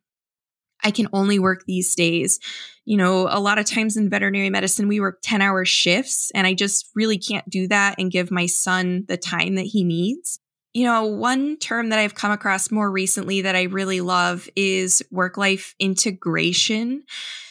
I 0.82 0.90
can 0.90 1.08
only 1.12 1.38
work 1.38 1.64
these 1.66 1.94
days. 1.94 2.38
You 2.84 2.96
know, 2.96 3.28
a 3.30 3.40
lot 3.40 3.58
of 3.58 3.66
times 3.66 3.96
in 3.96 4.10
veterinary 4.10 4.50
medicine, 4.50 4.88
we 4.88 5.00
work 5.00 5.18
10 5.22 5.42
hour 5.42 5.64
shifts, 5.64 6.30
and 6.34 6.46
I 6.46 6.54
just 6.54 6.90
really 6.94 7.18
can't 7.18 7.48
do 7.48 7.66
that 7.68 7.96
and 7.98 8.10
give 8.10 8.30
my 8.30 8.46
son 8.46 9.04
the 9.08 9.16
time 9.16 9.56
that 9.56 9.66
he 9.66 9.84
needs. 9.84 10.38
You 10.74 10.84
know, 10.84 11.06
one 11.06 11.56
term 11.56 11.88
that 11.88 11.98
I've 11.98 12.14
come 12.14 12.30
across 12.30 12.70
more 12.70 12.90
recently 12.90 13.40
that 13.42 13.56
I 13.56 13.62
really 13.62 14.02
love 14.02 14.48
is 14.54 15.02
work 15.10 15.36
life 15.36 15.74
integration. 15.80 17.04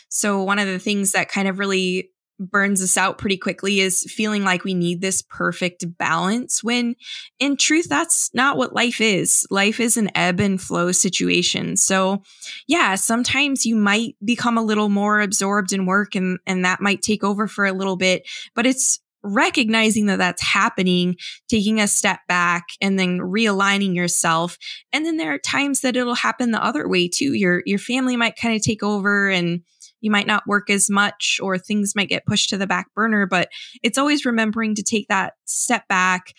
So, 0.09 0.43
one 0.43 0.59
of 0.59 0.67
the 0.67 0.79
things 0.79 1.11
that 1.13 1.27
kind 1.27 1.47
of 1.47 1.59
really 1.59 2.11
burns 2.39 2.81
us 2.81 2.97
out 2.97 3.17
pretty 3.17 3.37
quickly 3.37 3.79
is 3.79 4.03
feeling 4.03 4.43
like 4.43 4.63
we 4.63 4.73
need 4.73 5.01
this 5.01 5.21
perfect 5.21 5.85
balance 5.97 6.63
when 6.63 6.95
in 7.39 7.55
truth 7.55 7.87
that's 7.87 8.33
not 8.33 8.57
what 8.57 8.73
life 8.73 8.99
is 8.99 9.47
life 9.49 9.79
is 9.79 9.95
an 9.95 10.09
ebb 10.15 10.39
and 10.39 10.61
flow 10.61 10.91
situation 10.91 11.77
so 11.77 12.21
yeah 12.67 12.95
sometimes 12.95 13.65
you 13.65 13.75
might 13.75 14.15
become 14.23 14.57
a 14.57 14.63
little 14.63 14.89
more 14.89 15.21
absorbed 15.21 15.71
in 15.71 15.85
work 15.85 16.15
and 16.15 16.37
and 16.45 16.65
that 16.65 16.81
might 16.81 17.01
take 17.01 17.23
over 17.23 17.47
for 17.47 17.65
a 17.65 17.73
little 17.73 17.95
bit 17.95 18.27
but 18.53 18.65
it's 18.65 18.99
recognizing 19.25 20.05
that 20.05 20.17
that's 20.17 20.41
happening, 20.41 21.15
taking 21.49 21.81
a 21.81 21.87
step 21.87 22.19
back 22.27 22.65
and 22.79 22.99
then 22.99 23.19
realigning 23.19 23.95
yourself. 23.95 24.57
And 24.93 25.05
then 25.05 25.17
there 25.17 25.33
are 25.33 25.39
times 25.39 25.81
that 25.81 25.97
it'll 25.97 26.15
happen 26.15 26.51
the 26.51 26.63
other 26.63 26.87
way 26.87 27.07
too. 27.07 27.33
Your 27.33 27.63
your 27.65 27.79
family 27.79 28.15
might 28.15 28.37
kind 28.37 28.55
of 28.55 28.61
take 28.61 28.83
over 28.83 29.29
and 29.29 29.61
you 30.05 30.11
might 30.11 30.27
not 30.27 30.47
work 30.47 30.69
as 30.69 30.89
much 30.89 31.39
or 31.41 31.57
things 31.57 31.95
might 31.95 32.09
get 32.09 32.25
pushed 32.25 32.49
to 32.51 32.57
the 32.57 32.67
back 32.67 32.93
burner, 32.93 33.25
but 33.25 33.49
it's 33.83 33.97
always 33.97 34.25
remembering 34.25 34.75
to 34.75 34.83
take 34.83 35.07
that 35.07 35.33
step 35.45 35.87
back, 35.87 36.33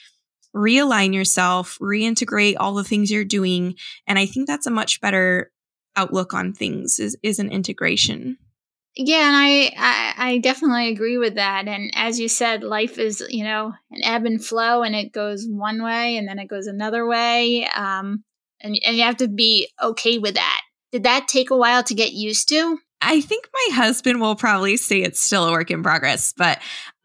realign 0.54 1.12
yourself, 1.12 1.76
reintegrate 1.82 2.54
all 2.58 2.75
the 2.75 2.85
things 2.85 3.11
you're 3.11 3.25
doing, 3.25 3.75
and 4.06 4.18
I 4.18 4.26
think 4.26 4.46
that's 4.46 4.66
a 4.66 4.70
much 4.70 5.00
better 5.00 5.50
outlook 5.96 6.32
on 6.32 6.52
things 6.52 7.00
is 7.00 7.16
is 7.23 7.38
an 7.38 7.50
integration. 7.50 8.38
Yeah, 8.94 9.26
and 9.26 9.37
I, 9.37 9.73
I, 9.76 10.14
I 10.30 10.38
definitely 10.38 10.88
agree 10.88 11.18
with 11.18 11.35
that. 11.35 11.68
And 11.68 11.90
as 11.94 12.18
you 12.18 12.28
said, 12.28 12.62
life 12.62 12.99
is 12.99 13.23
you 13.28 13.44
know 13.44 13.73
an 13.90 14.04
ebb 14.04 14.25
and 14.25 14.42
flow, 14.42 14.82
and 14.82 14.94
it 14.94 15.12
goes 15.12 15.44
one 15.46 15.82
way 15.82 16.16
and 16.16 16.28
then 16.28 16.38
it 16.38 16.49
goes 16.49 16.66
another 16.66 17.06
way. 17.06 17.66
Um, 17.66 18.23
and 18.61 18.78
and 18.87 18.96
you 18.96 19.02
have 19.02 19.16
to 19.18 19.28
be 19.28 19.68
okay 19.82 20.18
with 20.18 20.35
that. 20.35 20.62
Did 20.92 21.02
that 21.02 21.26
take 21.28 21.50
a 21.50 21.56
while 21.56 21.82
to 21.82 21.94
get 21.94 22.12
used 22.12 22.49
to? 22.50 22.78
I 23.02 23.20
think 23.20 23.48
my 23.52 23.76
husband 23.76 24.20
will 24.20 24.36
probably 24.36 24.76
say 24.76 25.02
it's 25.02 25.20
still 25.20 25.46
a 25.46 25.52
work 25.52 25.70
in 25.70 25.82
progress, 25.82 26.32
but 26.36 26.60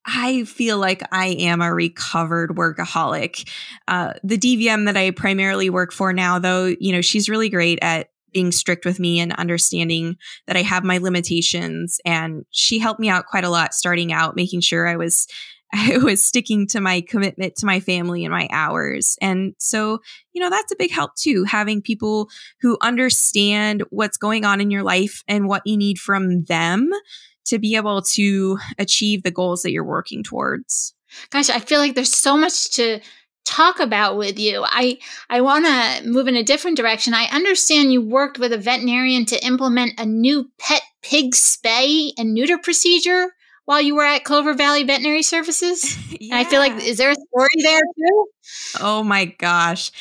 I 0.05 0.45
feel 0.45 0.79
like 0.79 1.03
I 1.11 1.27
am 1.27 1.61
a 1.61 1.73
recovered 1.73 2.51
workaholic. 2.51 3.47
Uh, 3.87 4.13
the 4.23 4.37
DVM 4.37 4.85
that 4.85 4.97
I 4.97 5.11
primarily 5.11 5.69
work 5.69 5.91
for 5.91 6.11
now, 6.11 6.39
though, 6.39 6.73
you 6.79 6.91
know, 6.91 7.01
she's 7.01 7.29
really 7.29 7.49
great 7.49 7.79
at 7.81 8.07
being 8.33 8.51
strict 8.51 8.85
with 8.85 8.99
me 8.99 9.19
and 9.19 9.33
understanding 9.33 10.15
that 10.47 10.55
I 10.55 10.61
have 10.61 10.83
my 10.83 10.97
limitations. 10.97 11.99
And 12.05 12.45
she 12.49 12.79
helped 12.79 12.99
me 12.99 13.09
out 13.09 13.25
quite 13.27 13.43
a 13.43 13.49
lot 13.49 13.73
starting 13.73 14.11
out, 14.13 14.35
making 14.35 14.61
sure 14.61 14.87
I 14.87 14.95
was 14.95 15.27
I 15.73 15.97
was 15.97 16.23
sticking 16.23 16.67
to 16.67 16.81
my 16.81 17.01
commitment 17.01 17.55
to 17.57 17.65
my 17.65 17.79
family 17.79 18.25
and 18.25 18.31
my 18.31 18.47
hours. 18.51 19.17
And 19.21 19.55
so, 19.57 19.99
you 20.33 20.41
know, 20.41 20.49
that's 20.49 20.71
a 20.71 20.77
big 20.77 20.91
help 20.91 21.15
too, 21.15 21.43
having 21.45 21.81
people 21.81 22.29
who 22.61 22.77
understand 22.81 23.83
what's 23.89 24.17
going 24.17 24.45
on 24.45 24.59
in 24.59 24.71
your 24.71 24.83
life 24.83 25.23
and 25.27 25.47
what 25.47 25.61
you 25.65 25.77
need 25.77 25.97
from 25.97 26.43
them 26.43 26.89
to 27.45 27.57
be 27.57 27.75
able 27.75 28.01
to 28.01 28.59
achieve 28.77 29.23
the 29.23 29.31
goals 29.31 29.61
that 29.61 29.71
you're 29.71 29.83
working 29.83 30.23
towards. 30.23 30.93
Gosh, 31.29 31.49
I 31.49 31.59
feel 31.59 31.79
like 31.79 31.95
there's 31.95 32.13
so 32.13 32.37
much 32.37 32.71
to 32.71 32.99
talk 33.43 33.79
about 33.79 34.17
with 34.17 34.39
you. 34.39 34.63
I 34.65 34.99
I 35.29 35.41
want 35.41 35.65
to 35.65 36.07
move 36.07 36.27
in 36.27 36.35
a 36.35 36.43
different 36.43 36.77
direction. 36.77 37.13
I 37.13 37.25
understand 37.25 37.91
you 37.91 38.01
worked 38.01 38.39
with 38.39 38.53
a 38.53 38.57
veterinarian 38.57 39.25
to 39.25 39.45
implement 39.45 39.99
a 39.99 40.05
new 40.05 40.49
pet 40.59 40.81
pig 41.01 41.33
spay 41.33 42.11
and 42.17 42.33
neuter 42.33 42.57
procedure 42.57 43.33
while 43.71 43.81
you 43.81 43.95
were 43.95 44.03
at 44.03 44.25
Clover 44.25 44.53
Valley 44.53 44.83
Veterinary 44.83 45.21
Services. 45.21 45.97
yeah. 46.19 46.35
I 46.35 46.43
feel 46.43 46.59
like 46.59 46.73
is 46.83 46.97
there 46.97 47.09
a 47.09 47.15
story 47.15 47.47
there 47.63 47.79
too? 47.79 48.25
Oh 48.81 49.01
my 49.01 49.23
gosh. 49.23 49.93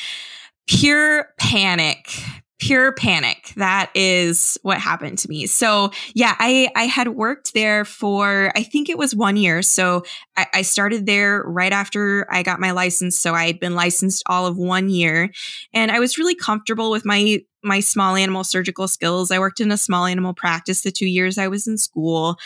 Pure 0.67 1.29
panic 1.39 2.21
pure 2.59 2.91
panic. 2.91 3.53
That 3.55 3.89
is 3.95 4.55
what 4.61 4.77
happened 4.77 5.17
to 5.17 5.27
me. 5.27 5.47
So 5.47 5.89
yeah, 6.13 6.35
I, 6.37 6.69
I 6.75 6.83
had 6.83 7.07
worked 7.07 7.55
there 7.55 7.83
for, 7.85 8.51
I 8.55 8.61
think 8.61 8.87
it 8.87 8.99
was 8.99 9.15
one 9.15 9.35
year. 9.35 9.63
So 9.63 10.03
I, 10.37 10.45
I 10.53 10.61
started 10.61 11.07
there 11.07 11.41
right 11.47 11.73
after 11.73 12.27
I 12.31 12.43
got 12.43 12.59
my 12.59 12.69
license. 12.69 13.17
So 13.17 13.33
I 13.33 13.47
had 13.47 13.59
been 13.59 13.73
licensed 13.73 14.21
all 14.27 14.45
of 14.45 14.59
one 14.59 14.89
year 14.89 15.31
and 15.73 15.89
I 15.89 15.99
was 15.99 16.19
really 16.19 16.35
comfortable 16.35 16.91
with 16.91 17.03
my, 17.03 17.39
my 17.63 17.79
small 17.79 18.15
animal 18.15 18.43
surgical 18.43 18.87
skills. 18.87 19.31
I 19.31 19.39
worked 19.39 19.59
in 19.59 19.71
a 19.71 19.77
small 19.77 20.05
animal 20.05 20.35
practice 20.35 20.81
the 20.81 20.91
two 20.91 21.07
years 21.07 21.39
I 21.39 21.47
was 21.47 21.65
in 21.65 21.79
school. 21.79 22.37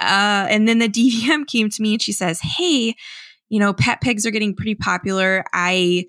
Uh, 0.00 0.46
and 0.48 0.68
then 0.68 0.78
the 0.78 0.88
DVM 0.88 1.46
came 1.46 1.70
to 1.70 1.82
me 1.82 1.94
and 1.94 2.02
she 2.02 2.12
says, 2.12 2.40
Hey, 2.40 2.94
you 3.48 3.60
know, 3.60 3.72
pet 3.72 4.00
pigs 4.00 4.26
are 4.26 4.30
getting 4.30 4.54
pretty 4.54 4.74
popular. 4.74 5.44
I, 5.52 6.06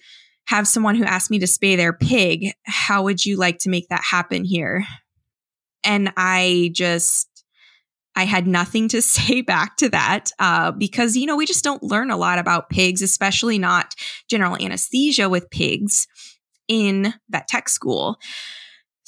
have 0.48 0.68
someone 0.68 0.96
who 0.96 1.04
asked 1.04 1.30
me 1.30 1.40
to 1.40 1.46
spay 1.46 1.76
their 1.76 1.94
pig. 1.94 2.54
How 2.66 3.04
would 3.04 3.26
you 3.26 3.36
like 3.36 3.60
to 3.60 3.70
make 3.70 3.90
that 3.90 4.04
happen 4.04 4.46
here? 4.46 4.86
And 5.84 6.12
I 6.16 6.72
just, 6.74 7.28
I 8.16 8.24
had 8.24 8.48
nothing 8.48 8.88
to 8.90 9.02
say 9.02 9.42
back 9.42 9.78
to 9.78 9.90
that 9.90 10.32
uh, 10.40 10.72
because, 10.72 11.16
you 11.16 11.26
know, 11.26 11.36
we 11.36 11.46
just 11.46 11.64
don't 11.64 11.84
learn 11.84 12.12
a 12.12 12.18
lot 12.18 12.40
about 12.40 12.70
pigs, 12.70 13.02
especially 13.02 13.60
not 13.60 13.94
general 14.30 14.56
anesthesia 14.56 15.30
with 15.30 15.50
pigs 15.50 16.08
in 16.68 17.14
vet 17.30 17.48
tech 17.48 17.68
school. 17.68 18.18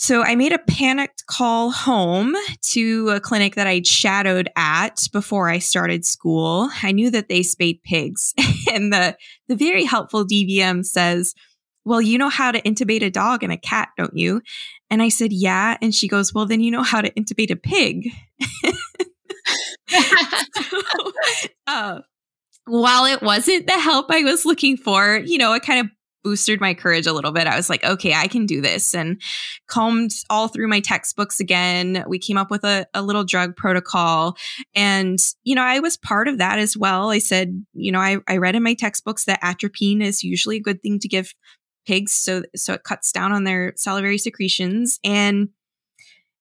So 0.01 0.23
I 0.23 0.35
made 0.35 0.53
a 0.53 0.59
panicked 0.59 1.25
call 1.25 1.71
home 1.71 2.33
to 2.61 3.09
a 3.09 3.19
clinic 3.19 3.55
that 3.55 3.67
I'd 3.67 3.85
shadowed 3.85 4.49
at 4.55 5.09
before 5.11 5.49
I 5.49 5.59
started 5.59 6.05
school. 6.05 6.69
I 6.81 6.93
knew 6.93 7.11
that 7.11 7.27
they 7.27 7.43
spayed 7.43 7.83
pigs. 7.83 8.33
and 8.71 8.93
the, 8.93 9.17
the 9.49 9.57
very 9.57 9.83
helpful 9.83 10.25
DVM 10.25 10.85
says, 10.85 11.35
Well, 11.83 12.01
you 12.01 12.17
know 12.17 12.29
how 12.29 12.49
to 12.49 12.61
intubate 12.61 13.03
a 13.03 13.09
dog 13.09 13.43
and 13.43 13.51
a 13.51 13.57
cat, 13.57 13.89
don't 13.97 14.15
you? 14.15 14.41
And 14.89 15.03
I 15.03 15.09
said, 15.09 15.33
Yeah. 15.33 15.75
And 15.81 15.93
she 15.93 16.07
goes, 16.07 16.33
Well, 16.33 16.45
then 16.45 16.61
you 16.61 16.71
know 16.71 16.83
how 16.83 17.01
to 17.01 17.11
intubate 17.11 17.51
a 17.51 17.57
pig. 17.57 18.07
so, 19.89 20.81
uh, 21.67 21.99
while 22.63 23.03
it 23.05 23.21
wasn't 23.21 23.67
the 23.67 23.73
help 23.73 24.05
I 24.09 24.23
was 24.23 24.45
looking 24.45 24.77
for, 24.77 25.17
you 25.17 25.37
know, 25.37 25.51
it 25.51 25.63
kind 25.63 25.81
of 25.81 25.91
boosted 26.23 26.59
my 26.59 26.73
courage 26.73 27.07
a 27.07 27.13
little 27.13 27.31
bit. 27.31 27.47
I 27.47 27.55
was 27.55 27.69
like, 27.69 27.83
okay, 27.83 28.13
I 28.13 28.27
can 28.27 28.45
do 28.45 28.61
this 28.61 28.93
and 28.93 29.21
combed 29.67 30.11
all 30.29 30.47
through 30.47 30.67
my 30.67 30.79
textbooks 30.79 31.39
again. 31.39 32.03
We 32.07 32.19
came 32.19 32.37
up 32.37 32.51
with 32.51 32.63
a, 32.63 32.87
a 32.93 33.01
little 33.01 33.23
drug 33.23 33.55
protocol. 33.55 34.37
And, 34.75 35.19
you 35.43 35.55
know, 35.55 35.63
I 35.63 35.79
was 35.79 35.97
part 35.97 36.27
of 36.27 36.37
that 36.37 36.59
as 36.59 36.75
well. 36.75 37.09
I 37.09 37.19
said, 37.19 37.63
you 37.73 37.91
know, 37.91 37.99
I, 37.99 38.17
I 38.27 38.37
read 38.37 38.55
in 38.55 38.63
my 38.63 38.73
textbooks 38.73 39.25
that 39.25 39.39
atropine 39.41 40.01
is 40.01 40.23
usually 40.23 40.57
a 40.57 40.61
good 40.61 40.81
thing 40.81 40.99
to 40.99 41.07
give 41.07 41.33
pigs 41.87 42.11
so 42.11 42.43
so 42.55 42.73
it 42.73 42.83
cuts 42.83 43.11
down 43.11 43.31
on 43.31 43.45
their 43.45 43.73
salivary 43.75 44.17
secretions. 44.17 44.99
And 45.03 45.49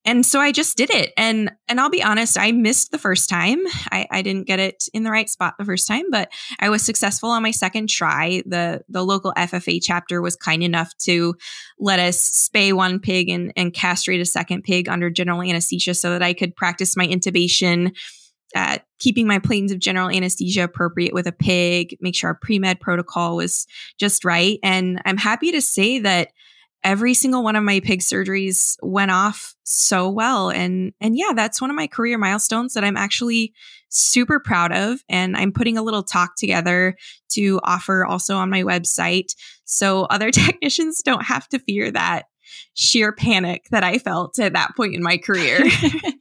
and 0.09 0.25
so 0.25 0.41
I 0.41 0.53
just 0.53 0.79
did 0.79 0.89
it. 0.89 1.13
And 1.19 1.53
and 1.69 1.79
I'll 1.79 1.91
be 1.91 2.03
honest, 2.03 2.39
I 2.39 2.51
missed 2.51 2.93
the 2.93 2.99
first 2.99 3.29
time. 3.29 3.59
I, 3.93 4.07
I 4.11 4.23
didn't 4.23 4.47
get 4.47 4.59
it 4.59 4.85
in 4.95 5.03
the 5.03 5.11
right 5.11 5.29
spot 5.29 5.57
the 5.59 5.67
first 5.67 5.87
time, 5.87 6.05
but 6.11 6.33
I 6.61 6.71
was 6.71 6.83
successful 6.83 7.29
on 7.29 7.43
my 7.43 7.51
second 7.51 7.91
try. 7.91 8.43
The 8.47 8.81
the 8.89 9.05
local 9.05 9.35
FFA 9.37 9.81
chapter 9.83 10.23
was 10.23 10.35
kind 10.35 10.63
enough 10.63 10.97
to 11.03 11.35
let 11.79 12.01
us 12.01 12.49
spay 12.49 12.73
one 12.73 13.01
pig 13.01 13.29
and, 13.29 13.53
and 13.55 13.75
castrate 13.75 14.23
a 14.23 14.25
second 14.25 14.63
pig 14.63 14.89
under 14.89 15.11
general 15.11 15.43
anesthesia 15.43 15.93
so 15.93 16.11
that 16.13 16.23
I 16.23 16.33
could 16.33 16.57
practice 16.57 16.97
my 16.97 17.07
intubation 17.07 17.95
uh, 18.55 18.79
keeping 18.99 19.27
my 19.27 19.39
planes 19.39 19.73
of 19.73 19.79
general 19.79 20.09
anesthesia 20.09 20.65
appropriate 20.65 21.13
with 21.13 21.27
a 21.27 21.33
pig, 21.33 21.95
make 22.01 22.17
sure 22.17 22.29
our 22.29 22.35
pre 22.35 22.59
med 22.59 22.81
protocol 22.81 23.37
was 23.37 23.67
just 23.99 24.25
right. 24.25 24.59
And 24.63 25.03
I'm 25.05 25.19
happy 25.19 25.53
to 25.53 25.61
say 25.61 25.99
that 25.99 26.31
every 26.85 27.15
single 27.15 27.43
one 27.43 27.57
of 27.57 27.65
my 27.65 27.81
pig 27.81 28.01
surgeries 28.01 28.77
went 28.83 29.11
off 29.11 29.55
so 29.65 30.09
well. 30.09 30.51
And 30.51 30.93
and 31.01 31.17
yeah 31.17 31.33
that's 31.35 31.61
one 31.61 31.71
of 31.71 31.77
my 31.77 31.87
career 31.87 32.19
milestones 32.19 32.75
that 32.75 32.85
i'm 32.85 32.97
actually 32.97 33.53
super 33.89 34.41
proud 34.41 34.73
of. 34.73 35.01
And 35.09 35.37
i'm 35.37 35.53
putting 35.53 35.77
a 35.77 35.83
little 35.83 36.03
talk 36.03 36.37
together 36.37 36.97
to 37.33 37.61
offer 37.65 38.05
also 38.05 38.37
on 38.37 38.51
my 38.51 38.63
website. 38.63 39.35
So 39.65 40.03
other 40.05 40.31
technicians 40.33 41.03
don't 41.03 41.25
have 41.25 41.49
to 41.49 41.59
fear 41.59 41.91
that 41.91 42.27
sheer 42.73 43.13
panic 43.13 43.67
that 43.71 43.85
i 43.85 43.99
felt 43.99 44.39
at 44.39 44.55
that 44.55 44.75
point 44.75 44.95
in 44.95 45.03
my 45.03 45.19
career 45.19 45.61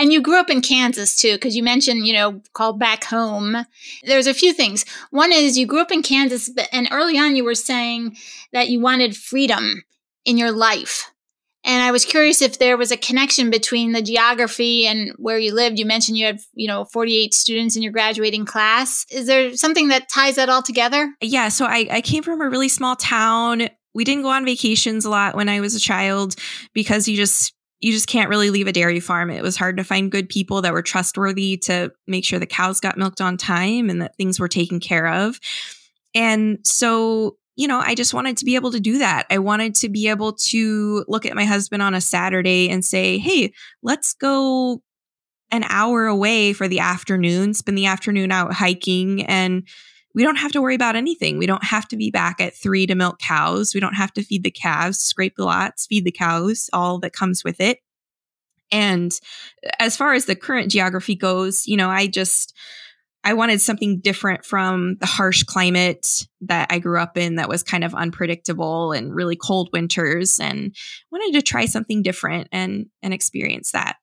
and 0.00 0.12
you 0.12 0.22
grew 0.22 0.40
up 0.40 0.48
in 0.48 0.62
Kansas 0.62 1.14
too, 1.14 1.34
because 1.34 1.54
you 1.54 1.62
mentioned, 1.62 2.06
you 2.06 2.14
know, 2.14 2.40
called 2.54 2.78
back 2.78 3.04
home. 3.04 3.66
There's 4.02 4.26
a 4.26 4.34
few 4.34 4.54
things. 4.54 4.86
One 5.10 5.30
is 5.30 5.58
you 5.58 5.66
grew 5.66 5.82
up 5.82 5.92
in 5.92 6.02
Kansas, 6.02 6.50
and 6.72 6.88
early 6.90 7.18
on 7.18 7.36
you 7.36 7.44
were 7.44 7.54
saying 7.54 8.16
that 8.52 8.70
you 8.70 8.80
wanted 8.80 9.14
freedom 9.14 9.84
in 10.24 10.38
your 10.38 10.52
life. 10.52 11.10
And 11.62 11.82
I 11.82 11.90
was 11.90 12.06
curious 12.06 12.40
if 12.40 12.58
there 12.58 12.78
was 12.78 12.90
a 12.90 12.96
connection 12.96 13.50
between 13.50 13.92
the 13.92 14.00
geography 14.00 14.86
and 14.86 15.12
where 15.18 15.38
you 15.38 15.54
lived. 15.54 15.78
You 15.78 15.84
mentioned 15.84 16.16
you 16.16 16.24
had, 16.24 16.40
you 16.54 16.66
know, 16.66 16.86
48 16.86 17.34
students 17.34 17.76
in 17.76 17.82
your 17.82 17.92
graduating 17.92 18.46
class. 18.46 19.04
Is 19.10 19.26
there 19.26 19.54
something 19.54 19.88
that 19.88 20.08
ties 20.08 20.36
that 20.36 20.48
all 20.48 20.62
together? 20.62 21.12
Yeah. 21.20 21.50
So 21.50 21.66
I, 21.66 21.86
I 21.90 22.00
came 22.00 22.22
from 22.22 22.40
a 22.40 22.48
really 22.48 22.70
small 22.70 22.96
town. 22.96 23.68
We 23.92 24.04
didn't 24.04 24.22
go 24.22 24.30
on 24.30 24.46
vacations 24.46 25.04
a 25.04 25.10
lot 25.10 25.34
when 25.34 25.50
I 25.50 25.60
was 25.60 25.74
a 25.74 25.80
child 25.80 26.34
because 26.72 27.06
you 27.06 27.16
just 27.16 27.52
you 27.80 27.92
just 27.92 28.06
can't 28.08 28.28
really 28.28 28.50
leave 28.50 28.66
a 28.66 28.72
dairy 28.72 29.00
farm. 29.00 29.30
It 29.30 29.42
was 29.42 29.56
hard 29.56 29.78
to 29.78 29.84
find 29.84 30.12
good 30.12 30.28
people 30.28 30.62
that 30.62 30.72
were 30.72 30.82
trustworthy 30.82 31.56
to 31.58 31.92
make 32.06 32.24
sure 32.24 32.38
the 32.38 32.46
cows 32.46 32.80
got 32.80 32.98
milked 32.98 33.20
on 33.20 33.36
time 33.36 33.88
and 33.88 34.02
that 34.02 34.16
things 34.16 34.38
were 34.38 34.48
taken 34.48 34.80
care 34.80 35.08
of. 35.08 35.40
And 36.14 36.58
so, 36.64 37.36
you 37.56 37.66
know, 37.66 37.80
I 37.80 37.94
just 37.94 38.12
wanted 38.12 38.36
to 38.38 38.44
be 38.44 38.54
able 38.54 38.72
to 38.72 38.80
do 38.80 38.98
that. 38.98 39.26
I 39.30 39.38
wanted 39.38 39.74
to 39.76 39.88
be 39.88 40.08
able 40.08 40.34
to 40.34 41.04
look 41.08 41.24
at 41.24 41.34
my 41.34 41.44
husband 41.44 41.82
on 41.82 41.94
a 41.94 42.00
Saturday 42.00 42.68
and 42.68 42.84
say, 42.84 43.18
hey, 43.18 43.52
let's 43.82 44.12
go 44.14 44.82
an 45.50 45.64
hour 45.68 46.06
away 46.06 46.52
for 46.52 46.68
the 46.68 46.80
afternoon, 46.80 47.54
spend 47.54 47.78
the 47.78 47.86
afternoon 47.86 48.30
out 48.30 48.52
hiking 48.52 49.24
and 49.24 49.66
we 50.14 50.22
don't 50.22 50.36
have 50.36 50.52
to 50.52 50.60
worry 50.60 50.74
about 50.74 50.96
anything. 50.96 51.38
We 51.38 51.46
don't 51.46 51.64
have 51.64 51.86
to 51.88 51.96
be 51.96 52.10
back 52.10 52.40
at 52.40 52.54
three 52.54 52.86
to 52.86 52.94
milk 52.94 53.18
cows. 53.18 53.74
We 53.74 53.80
don't 53.80 53.94
have 53.94 54.12
to 54.14 54.22
feed 54.22 54.42
the 54.42 54.50
calves, 54.50 54.98
scrape 54.98 55.36
the 55.36 55.44
lots, 55.44 55.86
feed 55.86 56.04
the 56.04 56.12
cows, 56.12 56.68
all 56.72 56.98
that 57.00 57.12
comes 57.12 57.44
with 57.44 57.60
it. 57.60 57.78
And 58.72 59.12
as 59.78 59.96
far 59.96 60.14
as 60.14 60.26
the 60.26 60.36
current 60.36 60.70
geography 60.70 61.14
goes, 61.14 61.66
you 61.66 61.76
know, 61.76 61.90
I 61.90 62.06
just, 62.06 62.56
I 63.22 63.34
wanted 63.34 63.60
something 63.60 64.00
different 64.00 64.44
from 64.44 64.96
the 65.00 65.06
harsh 65.06 65.42
climate 65.42 66.26
that 66.42 66.68
I 66.70 66.78
grew 66.78 66.98
up 66.98 67.18
in 67.18 67.36
that 67.36 67.48
was 67.48 67.62
kind 67.62 67.84
of 67.84 67.94
unpredictable 67.94 68.92
and 68.92 69.14
really 69.14 69.36
cold 69.36 69.68
winters 69.72 70.40
and 70.40 70.74
wanted 71.12 71.38
to 71.38 71.42
try 71.42 71.66
something 71.66 72.02
different 72.02 72.48
and 72.52 72.86
and 73.02 73.12
experience 73.12 73.72
that. 73.72 73.96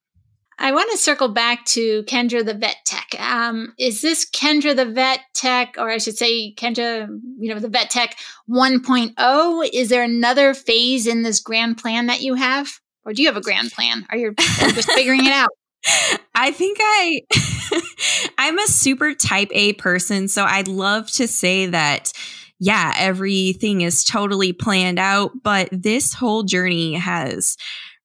I 0.60 0.72
want 0.72 0.92
to 0.92 0.98
circle 0.98 1.30
back 1.30 1.66
to 1.66 2.04
Kendra 2.04 2.44
the 2.44 2.54
vet 2.54 2.78
tech. 2.86 3.20
Um, 3.20 3.74
is 3.78 4.02
this 4.02 4.28
Kendra 4.30 4.76
the 4.76 4.86
vet 4.86 5.20
tech, 5.34 5.76
or 5.78 5.90
I 5.90 6.00
should 6.00 6.18
say 6.18 6.54
Kendra, 6.56 7.08
you 7.38 7.54
know, 7.54 7.60
the 7.60 7.70
vet 7.70 7.90
tech 7.90 8.18
1.0? 8.50 9.70
Is 9.72 9.90
there 9.90 10.04
another 10.04 10.54
phase 10.54 11.06
in 11.06 11.22
this 11.22 11.40
grand 11.40 11.78
plan 11.78 12.08
that 12.08 12.22
you 12.22 12.34
have? 12.34 12.80
Or 13.06 13.14
do 13.14 13.22
you 13.22 13.28
have 13.28 13.38
a 13.38 13.42
grand 13.42 13.72
plan? 13.72 14.06
Are 14.10 14.18
you 14.18 14.34
just 14.36 14.92
figuring 14.92 15.26
it 15.26 15.32
out? 15.32 15.50
I 16.36 16.52
think 16.52 16.78
I 16.82 17.22
I'm 18.38 18.60
a 18.60 18.68
super 18.68 19.14
type 19.14 19.50
A 19.52 19.74
person, 19.74 20.28
so 20.28 20.44
I'd 20.44 20.68
love 20.68 21.10
to 21.12 21.28
say 21.28 21.68
that 21.68 22.12
yeah, 22.60 22.94
everything 22.98 23.82
is 23.82 24.04
totally 24.04 24.52
planned 24.52 24.98
out, 24.98 25.32
but 25.44 25.70
this 25.72 26.14
whole 26.14 26.44
journey 26.44 26.94
has 26.94 27.56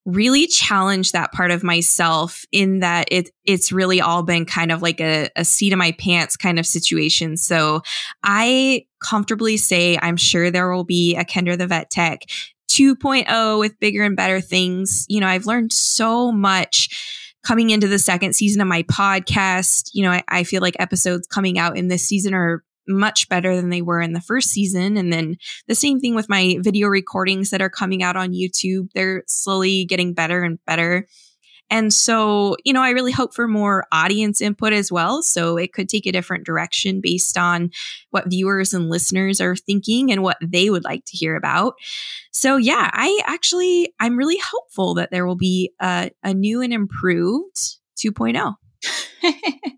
really 0.05 0.47
challenged 0.49 1.12
that 1.12 1.33
part 1.33 1.51
of 1.51 1.62
myself 1.62 2.45
in 2.51 2.81
that 2.81 3.07
it 3.11 3.31
it's 3.45 3.71
really 3.71 4.01
all 4.01 4.23
been 4.23 4.45
kind 4.45 4.73
of 4.73 4.83
like 4.83 5.01
a, 5.01 5.29
a 5.37 5.45
seat 5.45 5.73
of 5.73 5.79
my 5.79 5.93
pants 5.93 6.37
kind 6.37 6.59
of 6.59 6.67
situation. 6.67 7.37
So 7.37 7.83
I 8.25 8.87
comfortably 9.03 9.57
say 9.57 9.99
I'm 10.03 10.17
sure 10.17 10.51
there 10.51 10.73
will 10.73 10.85
be 10.85 11.15
a 11.15 11.25
Kendra 11.25 11.57
the 11.57 11.67
Vet 11.67 11.91
Tech 11.91 12.23
2.0 12.71 13.59
with 13.59 13.79
bigger 13.79 14.03
and 14.03 14.17
better 14.17 14.41
things. 14.41 15.05
You 15.09 15.21
know, 15.21 15.27
I've 15.29 15.47
learned 15.47 15.73
so 15.73 16.33
much 16.33 17.33
coming 17.45 17.71
into 17.71 17.87
the 17.87 17.99
second 17.99 18.35
season 18.35 18.61
of 18.61 18.69
my 18.69 18.83
podcast. 18.85 19.91
You 19.93 20.05
know, 20.05 20.11
I, 20.11 20.23
I 20.29 20.45
feel 20.45 20.62
like 20.62 20.77
episodes 20.79 21.27
coming 21.27 21.59
out 21.59 21.77
in 21.77 21.88
this 21.88 22.05
season 22.05 22.35
are 22.35 22.65
much 22.88 23.29
better 23.29 23.55
than 23.55 23.71
they 23.71 23.83
were 23.83 24.01
in 24.01 24.12
the 24.12 24.21
first 24.21 24.51
season. 24.51 24.97
And 24.97 25.12
then 25.12 25.37
the 25.68 25.75
same 25.75 26.01
thing 26.01 26.14
with 26.14 26.29
my 26.29 26.57
video 26.61 26.88
recordings 26.88 27.51
that 27.51 27.62
are 27.62 27.71
coming 27.71 28.03
out 28.03 28.16
on 28.16 28.33
YouTube. 28.33 28.88
They're 28.95 29.25
slowly 29.27 29.85
getting 29.85 30.14
better 30.14 30.42
and 30.42 30.59
better. 30.66 31.07
And 31.73 31.90
so, 31.90 32.55
you 32.64 32.73
know, 32.75 32.83
I 32.83 32.90
really 32.90 33.12
hope 33.12 33.35
for 33.35 33.49
more 33.49 33.87
audience 33.92 34.42
input 34.42 34.75
as 34.75 34.92
well. 34.92 35.23
So 35.23 35.57
it 35.57 35.73
could 35.73 35.88
take 35.88 36.05
a 36.05 36.12
different 36.12 36.45
direction 36.45 37.01
based 37.01 37.38
on 37.38 37.71
what 38.11 38.29
viewers 38.29 38.75
and 38.75 38.90
listeners 38.90 39.40
are 39.40 39.57
thinking 39.57 40.12
and 40.12 40.23
what 40.23 40.37
they 40.42 40.68
would 40.68 40.85
like 40.85 41.07
to 41.07 41.16
hear 41.16 41.35
about. 41.35 41.73
So, 42.31 42.59
yeah, 42.59 42.90
I 42.92 43.18
actually, 43.25 43.95
I'm 43.99 44.18
really 44.18 44.38
hopeful 44.38 44.92
that 44.95 45.11
there 45.11 45.25
will 45.25 45.35
be 45.35 45.73
a, 45.81 46.11
a 46.23 46.35
new 46.35 46.61
and 46.61 46.75
improved 46.75 47.57
2.0. 47.97 48.55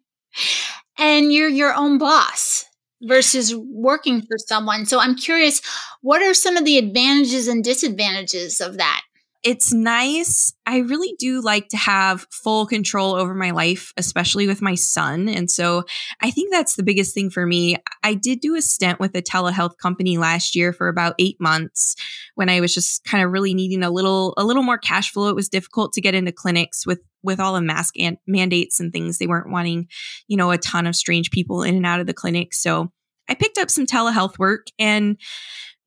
and 0.98 1.32
you're 1.32 1.48
your 1.48 1.74
own 1.74 1.98
boss 1.98 2.64
versus 3.06 3.54
working 3.54 4.22
for 4.22 4.36
someone. 4.38 4.86
So 4.86 5.00
I'm 5.00 5.14
curious, 5.14 5.60
what 6.00 6.22
are 6.22 6.34
some 6.34 6.56
of 6.56 6.64
the 6.64 6.78
advantages 6.78 7.48
and 7.48 7.62
disadvantages 7.62 8.60
of 8.60 8.78
that? 8.78 9.02
It's 9.44 9.74
nice. 9.74 10.54
I 10.64 10.78
really 10.78 11.14
do 11.18 11.42
like 11.42 11.68
to 11.68 11.76
have 11.76 12.26
full 12.30 12.64
control 12.64 13.14
over 13.14 13.34
my 13.34 13.50
life, 13.50 13.92
especially 13.98 14.46
with 14.46 14.62
my 14.62 14.74
son. 14.74 15.28
And 15.28 15.50
so 15.50 15.84
I 16.22 16.30
think 16.30 16.50
that's 16.50 16.76
the 16.76 16.82
biggest 16.82 17.12
thing 17.12 17.28
for 17.28 17.44
me. 17.44 17.76
I 18.02 18.14
did 18.14 18.40
do 18.40 18.54
a 18.54 18.62
stint 18.62 19.00
with 19.00 19.14
a 19.14 19.20
telehealth 19.20 19.76
company 19.76 20.16
last 20.16 20.56
year 20.56 20.72
for 20.72 20.88
about 20.88 21.14
eight 21.18 21.36
months 21.40 21.94
when 22.36 22.48
I 22.48 22.60
was 22.60 22.72
just 22.72 23.04
kind 23.04 23.22
of 23.22 23.32
really 23.32 23.52
needing 23.52 23.82
a 23.82 23.90
little, 23.90 24.32
a 24.38 24.44
little 24.44 24.62
more 24.62 24.78
cash 24.78 25.12
flow. 25.12 25.28
It 25.28 25.36
was 25.36 25.50
difficult 25.50 25.92
to 25.92 26.00
get 26.00 26.14
into 26.14 26.32
clinics 26.32 26.86
with 26.86 27.00
with 27.24 27.40
all 27.40 27.54
the 27.54 27.60
mask 27.60 27.94
and 27.98 28.18
mandates 28.26 28.78
and 28.78 28.92
things, 28.92 29.18
they 29.18 29.26
weren't 29.26 29.50
wanting, 29.50 29.88
you 30.28 30.36
know, 30.36 30.50
a 30.50 30.58
ton 30.58 30.86
of 30.86 30.94
strange 30.94 31.30
people 31.30 31.62
in 31.62 31.74
and 31.74 31.86
out 31.86 32.00
of 32.00 32.06
the 32.06 32.14
clinic. 32.14 32.54
So 32.54 32.92
I 33.28 33.34
picked 33.34 33.58
up 33.58 33.70
some 33.70 33.86
telehealth 33.86 34.38
work 34.38 34.66
and 34.78 35.18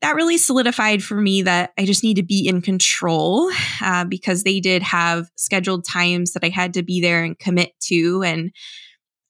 that 0.01 0.15
really 0.15 0.37
solidified 0.37 1.03
for 1.03 1.19
me 1.19 1.41
that 1.43 1.71
I 1.77 1.85
just 1.85 2.03
need 2.03 2.15
to 2.15 2.23
be 2.23 2.47
in 2.47 2.61
control 2.61 3.51
uh, 3.81 4.05
because 4.05 4.43
they 4.43 4.59
did 4.59 4.83
have 4.83 5.29
scheduled 5.35 5.85
times 5.85 6.33
that 6.33 6.43
I 6.43 6.49
had 6.49 6.75
to 6.75 6.83
be 6.83 7.01
there 7.01 7.23
and 7.23 7.37
commit 7.37 7.71
to. 7.85 8.21
And 8.23 8.51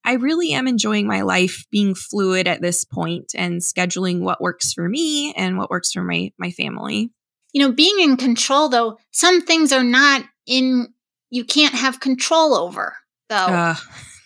I 0.03 0.13
really 0.13 0.51
am 0.53 0.67
enjoying 0.67 1.07
my 1.07 1.21
life 1.21 1.65
being 1.71 1.95
fluid 1.95 2.47
at 2.47 2.61
this 2.61 2.83
point 2.83 3.33
and 3.35 3.61
scheduling 3.61 4.21
what 4.21 4.41
works 4.41 4.73
for 4.73 4.89
me 4.89 5.33
and 5.33 5.57
what 5.57 5.69
works 5.69 5.93
for 5.93 6.03
my, 6.03 6.31
my 6.37 6.51
family. 6.51 7.11
You 7.53 7.61
know, 7.61 7.71
being 7.71 7.99
in 7.99 8.17
control, 8.17 8.67
though, 8.67 8.97
some 9.11 9.41
things 9.41 9.71
are 9.71 9.83
not 9.83 10.23
in 10.45 10.87
you 11.29 11.43
can't 11.43 11.75
have 11.75 11.99
control 11.99 12.53
over 12.53 12.97
though. 13.29 13.35
Uh. 13.35 13.75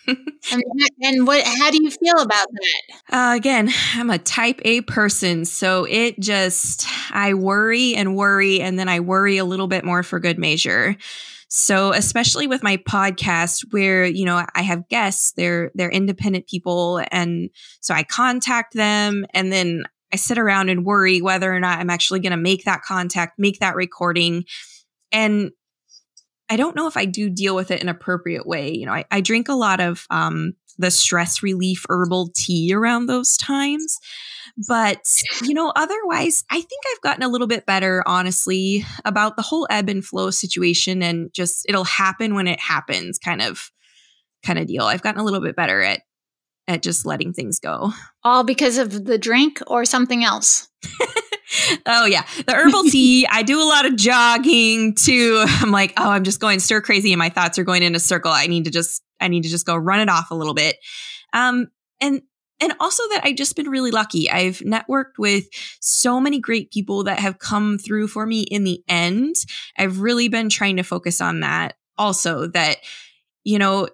and, 0.06 0.62
and, 1.02 1.26
what 1.28 1.44
how 1.44 1.70
do 1.70 1.78
you 1.80 1.90
feel 1.90 2.18
about 2.18 2.48
that 2.50 2.82
uh, 3.16 3.36
again 3.36 3.70
i'm 3.94 4.10
a 4.10 4.18
type 4.18 4.60
a 4.64 4.80
person 4.80 5.44
so 5.44 5.84
it 5.84 6.18
just 6.18 6.84
i 7.12 7.34
worry 7.34 7.94
and 7.94 8.16
worry 8.16 8.60
and 8.60 8.76
then 8.76 8.88
i 8.88 8.98
worry 8.98 9.36
a 9.36 9.44
little 9.44 9.68
bit 9.68 9.84
more 9.84 10.02
for 10.02 10.18
good 10.18 10.40
measure 10.40 10.96
so 11.46 11.92
especially 11.92 12.48
with 12.48 12.64
my 12.64 12.78
podcast 12.78 13.64
where 13.70 14.04
you 14.04 14.24
know 14.24 14.44
i 14.56 14.62
have 14.62 14.88
guests 14.88 15.34
they're 15.36 15.70
they're 15.76 15.90
independent 15.90 16.48
people 16.48 17.00
and 17.12 17.48
so 17.80 17.94
i 17.94 18.02
contact 18.02 18.74
them 18.74 19.24
and 19.32 19.52
then 19.52 19.84
i 20.12 20.16
sit 20.16 20.36
around 20.36 20.68
and 20.68 20.84
worry 20.84 21.22
whether 21.22 21.54
or 21.54 21.60
not 21.60 21.78
i'm 21.78 21.90
actually 21.90 22.18
going 22.18 22.32
to 22.32 22.36
make 22.36 22.64
that 22.64 22.82
contact 22.82 23.38
make 23.38 23.60
that 23.60 23.76
recording 23.76 24.44
and 25.12 25.52
I 26.52 26.56
don't 26.56 26.76
know 26.76 26.86
if 26.86 26.98
I 26.98 27.06
do 27.06 27.30
deal 27.30 27.56
with 27.56 27.70
it 27.70 27.80
in 27.80 27.88
an 27.88 27.94
appropriate 27.94 28.46
way. 28.46 28.74
You 28.74 28.84
know, 28.84 28.92
I, 28.92 29.06
I 29.10 29.22
drink 29.22 29.48
a 29.48 29.54
lot 29.54 29.80
of 29.80 30.06
um, 30.10 30.52
the 30.76 30.90
stress 30.90 31.42
relief 31.42 31.86
herbal 31.88 32.28
tea 32.34 32.74
around 32.74 33.06
those 33.06 33.38
times. 33.38 33.98
But, 34.68 35.22
you 35.42 35.54
know, 35.54 35.72
otherwise, 35.74 36.44
I 36.50 36.56
think 36.56 36.82
I've 36.92 37.00
gotten 37.00 37.22
a 37.22 37.28
little 37.28 37.46
bit 37.46 37.64
better, 37.64 38.04
honestly, 38.06 38.84
about 39.06 39.36
the 39.36 39.42
whole 39.42 39.66
ebb 39.70 39.88
and 39.88 40.04
flow 40.04 40.30
situation 40.30 41.02
and 41.02 41.32
just 41.32 41.64
it'll 41.70 41.84
happen 41.84 42.34
when 42.34 42.46
it 42.46 42.60
happens 42.60 43.18
kind 43.18 43.40
of 43.40 43.70
kind 44.44 44.58
of 44.58 44.66
deal. 44.66 44.84
I've 44.84 45.02
gotten 45.02 45.22
a 45.22 45.24
little 45.24 45.40
bit 45.40 45.56
better 45.56 45.80
at 45.80 46.02
at 46.68 46.82
just 46.82 47.06
letting 47.06 47.32
things 47.32 47.60
go. 47.60 47.92
All 48.24 48.44
because 48.44 48.76
of 48.76 49.06
the 49.06 49.16
drink 49.16 49.60
or 49.66 49.86
something 49.86 50.22
else? 50.22 50.68
oh 51.86 52.06
yeah, 52.06 52.24
the 52.46 52.54
herbal 52.54 52.84
tea. 52.90 53.26
I 53.30 53.42
do 53.42 53.60
a 53.60 53.64
lot 53.64 53.86
of 53.86 53.96
jogging 53.96 54.94
too. 54.94 55.44
I'm 55.46 55.70
like, 55.70 55.92
oh, 55.96 56.10
I'm 56.10 56.24
just 56.24 56.40
going 56.40 56.60
stir 56.60 56.80
crazy, 56.80 57.12
and 57.12 57.18
my 57.18 57.28
thoughts 57.28 57.58
are 57.58 57.64
going 57.64 57.82
in 57.82 57.94
a 57.94 58.00
circle. 58.00 58.30
I 58.30 58.46
need 58.46 58.64
to 58.64 58.70
just, 58.70 59.02
I 59.20 59.28
need 59.28 59.42
to 59.42 59.48
just 59.48 59.66
go 59.66 59.76
run 59.76 60.00
it 60.00 60.08
off 60.08 60.30
a 60.30 60.34
little 60.34 60.54
bit. 60.54 60.76
Um, 61.32 61.68
and 62.00 62.22
and 62.62 62.74
also 62.78 63.02
that 63.08 63.22
I've 63.24 63.36
just 63.36 63.56
been 63.56 63.68
really 63.68 63.90
lucky. 63.90 64.30
I've 64.30 64.58
networked 64.58 65.18
with 65.18 65.48
so 65.80 66.20
many 66.20 66.38
great 66.38 66.70
people 66.70 67.02
that 67.04 67.18
have 67.18 67.40
come 67.40 67.76
through 67.76 68.06
for 68.06 68.24
me 68.24 68.42
in 68.42 68.62
the 68.62 68.82
end. 68.88 69.34
I've 69.76 69.98
really 69.98 70.28
been 70.28 70.48
trying 70.48 70.76
to 70.76 70.84
focus 70.84 71.20
on 71.20 71.40
that 71.40 71.74
also 71.98 72.46
that, 72.48 72.76
you 73.42 73.58
know, 73.58 73.88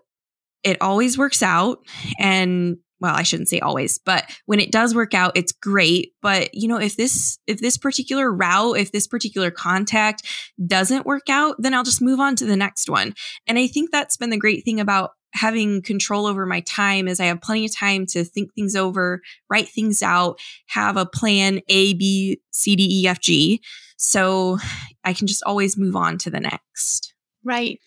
it 0.65 0.77
always 0.83 1.17
works 1.17 1.43
out 1.43 1.79
and 2.19 2.77
well 3.01 3.15
i 3.15 3.23
shouldn't 3.23 3.49
say 3.49 3.61
always 3.61 3.99
but 3.99 4.25
when 4.47 4.61
it 4.61 4.73
does 4.73 4.95
work 4.95 5.15
out 5.15 5.37
it's 5.37 5.53
great. 5.53 6.13
But 6.21 6.55
you 6.55 6.69
know 6.69 6.79
if 6.79 6.97
this 6.97 7.39
if 7.47 7.61
this 7.61 7.77
particular 7.77 8.33
route 8.33 8.79
if 8.79 8.93
this 8.93 9.07
particular 9.07 9.51
contact 9.51 10.23
doesn't 10.67 11.07
work 11.07 11.29
out 11.29 11.57
then 11.59 11.75
i'll 11.75 11.85
just 11.85 12.03
move 12.03 12.21
on 12.21 12.37
to 12.37 12.47
the 12.47 12.57
next 12.57 12.89
one. 12.89 13.15
And 13.47 13.59
i 13.59 13.67
think 13.67 13.91
that's 13.91 14.17
been 14.17 14.31
the 14.31 14.39
great 14.39 14.65
thing 14.65 14.81
about 14.81 15.11
having 15.35 15.83
control 15.83 16.27
over 16.27 16.47
my 16.47 16.61
time 16.61 17.07
is 17.07 17.21
i 17.21 17.27
have 17.27 17.41
plenty 17.41 17.67
of 17.67 17.75
time 17.75 18.07
to 18.07 18.25
think 18.25 18.53
things 18.55 18.75
over 18.75 19.21
write 19.51 19.69
things 19.69 20.03
out 20.03 20.39
have 20.67 20.97
a 20.97 21.07
plan 21.07 21.61
a 21.69 21.95
b 21.95 22.41
c 22.51 22.77
d 22.77 23.03
e 23.03 23.09
f 23.09 23.21
g. 23.21 23.61
So 23.97 24.59
i 25.05 25.13
can 25.13 25.27
just 25.27 25.43
always 25.45 25.77
move 25.77 25.97
on 25.97 26.19
to 26.19 26.31
the 26.31 26.41
next. 26.41 27.15
Right 27.45 27.79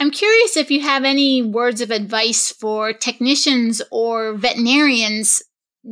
I'm 0.00 0.10
curious 0.10 0.56
if 0.56 0.70
you 0.70 0.80
have 0.80 1.04
any 1.04 1.42
words 1.42 1.80
of 1.80 1.90
advice 1.90 2.50
for 2.50 2.92
technicians 2.92 3.80
or 3.90 4.34
veterinarians 4.34 5.42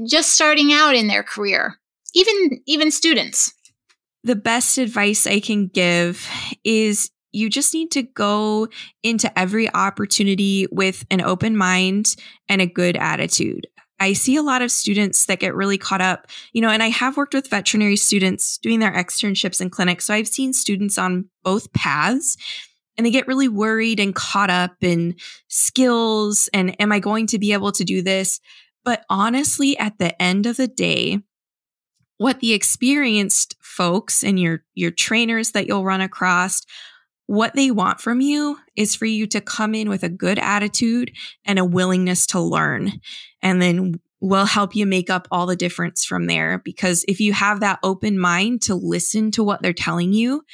just 0.06 0.34
starting 0.34 0.72
out 0.72 0.94
in 0.94 1.06
their 1.06 1.22
career, 1.22 1.78
even 2.14 2.60
even 2.66 2.90
students. 2.90 3.52
The 4.24 4.36
best 4.36 4.78
advice 4.78 5.26
I 5.26 5.40
can 5.40 5.68
give 5.68 6.28
is 6.64 7.10
you 7.32 7.48
just 7.48 7.74
need 7.74 7.90
to 7.92 8.02
go 8.02 8.68
into 9.02 9.36
every 9.38 9.72
opportunity 9.72 10.66
with 10.70 11.04
an 11.10 11.20
open 11.20 11.56
mind 11.56 12.14
and 12.48 12.60
a 12.60 12.66
good 12.66 12.96
attitude. 12.96 13.66
I 13.98 14.14
see 14.14 14.36
a 14.36 14.42
lot 14.42 14.62
of 14.62 14.72
students 14.72 15.26
that 15.26 15.38
get 15.38 15.54
really 15.54 15.78
caught 15.78 16.00
up, 16.00 16.26
you 16.52 16.60
know, 16.60 16.70
and 16.70 16.82
I 16.82 16.88
have 16.88 17.16
worked 17.16 17.34
with 17.34 17.48
veterinary 17.48 17.96
students 17.96 18.58
doing 18.58 18.80
their 18.80 18.92
externships 18.92 19.60
in 19.60 19.70
clinics. 19.70 20.04
So 20.06 20.14
I've 20.14 20.28
seen 20.28 20.52
students 20.52 20.98
on 20.98 21.26
both 21.44 21.72
paths 21.72 22.36
and 22.96 23.06
they 23.06 23.10
get 23.10 23.26
really 23.26 23.48
worried 23.48 24.00
and 24.00 24.14
caught 24.14 24.50
up 24.50 24.76
in 24.80 25.16
skills 25.48 26.48
and 26.52 26.80
am 26.80 26.92
I 26.92 26.98
going 26.98 27.26
to 27.28 27.38
be 27.38 27.52
able 27.52 27.72
to 27.72 27.84
do 27.84 28.02
this? 28.02 28.40
But 28.84 29.04
honestly, 29.08 29.78
at 29.78 29.98
the 29.98 30.20
end 30.20 30.46
of 30.46 30.56
the 30.56 30.68
day, 30.68 31.20
what 32.18 32.40
the 32.40 32.52
experienced 32.52 33.56
folks 33.60 34.22
and 34.22 34.38
your 34.38 34.62
your 34.74 34.90
trainers 34.90 35.52
that 35.52 35.66
you'll 35.66 35.84
run 35.84 36.00
across 36.00 36.62
what 37.26 37.54
they 37.54 37.70
want 37.70 38.00
from 38.00 38.20
you 38.20 38.58
is 38.76 38.94
for 38.94 39.06
you 39.06 39.26
to 39.26 39.40
come 39.40 39.74
in 39.74 39.88
with 39.88 40.02
a 40.02 40.08
good 40.08 40.38
attitude 40.38 41.12
and 41.44 41.58
a 41.58 41.64
willingness 41.64 42.26
to 42.26 42.40
learn 42.40 42.92
and 43.42 43.60
then 43.60 43.94
we'll 44.20 44.46
help 44.46 44.76
you 44.76 44.86
make 44.86 45.10
up 45.10 45.26
all 45.32 45.46
the 45.46 45.56
difference 45.56 46.04
from 46.04 46.26
there 46.26 46.58
because 46.58 47.04
if 47.08 47.20
you 47.20 47.32
have 47.32 47.60
that 47.60 47.80
open 47.82 48.18
mind 48.18 48.62
to 48.62 48.74
listen 48.74 49.32
to 49.32 49.42
what 49.42 49.62
they're 49.62 49.72
telling 49.72 50.12
you 50.12 50.44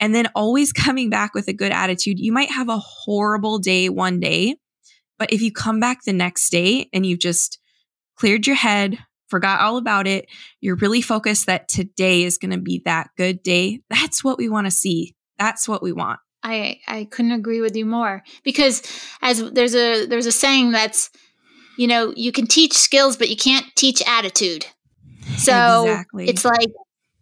and 0.00 0.14
then 0.14 0.28
always 0.34 0.72
coming 0.72 1.10
back 1.10 1.34
with 1.34 1.48
a 1.48 1.52
good 1.52 1.72
attitude. 1.72 2.18
You 2.18 2.32
might 2.32 2.50
have 2.50 2.68
a 2.68 2.78
horrible 2.78 3.58
day 3.58 3.88
one 3.88 4.20
day, 4.20 4.56
but 5.18 5.32
if 5.32 5.42
you 5.42 5.52
come 5.52 5.80
back 5.80 6.04
the 6.04 6.12
next 6.12 6.50
day 6.50 6.88
and 6.92 7.06
you've 7.06 7.20
just 7.20 7.58
cleared 8.16 8.46
your 8.46 8.56
head, 8.56 8.98
forgot 9.28 9.60
all 9.60 9.76
about 9.76 10.06
it, 10.06 10.26
you're 10.60 10.76
really 10.76 11.00
focused 11.00 11.46
that 11.46 11.68
today 11.68 12.22
is 12.22 12.38
going 12.38 12.50
to 12.50 12.60
be 12.60 12.82
that 12.84 13.10
good 13.16 13.42
day. 13.42 13.80
That's 13.90 14.22
what 14.22 14.38
we 14.38 14.48
want 14.48 14.66
to 14.66 14.70
see. 14.70 15.14
That's 15.38 15.68
what 15.68 15.82
we 15.82 15.92
want. 15.92 16.20
I 16.42 16.80
I 16.86 17.04
couldn't 17.04 17.32
agree 17.32 17.60
with 17.62 17.74
you 17.74 17.86
more 17.86 18.22
because 18.44 18.82
as 19.22 19.50
there's 19.52 19.74
a 19.74 20.04
there's 20.06 20.26
a 20.26 20.32
saying 20.32 20.72
that's 20.72 21.10
you 21.76 21.88
know, 21.88 22.12
you 22.14 22.30
can 22.30 22.46
teach 22.46 22.74
skills 22.74 23.16
but 23.16 23.30
you 23.30 23.36
can't 23.36 23.66
teach 23.74 24.02
attitude. 24.06 24.66
So 25.38 25.84
exactly. 25.84 26.28
it's 26.28 26.44
like 26.44 26.70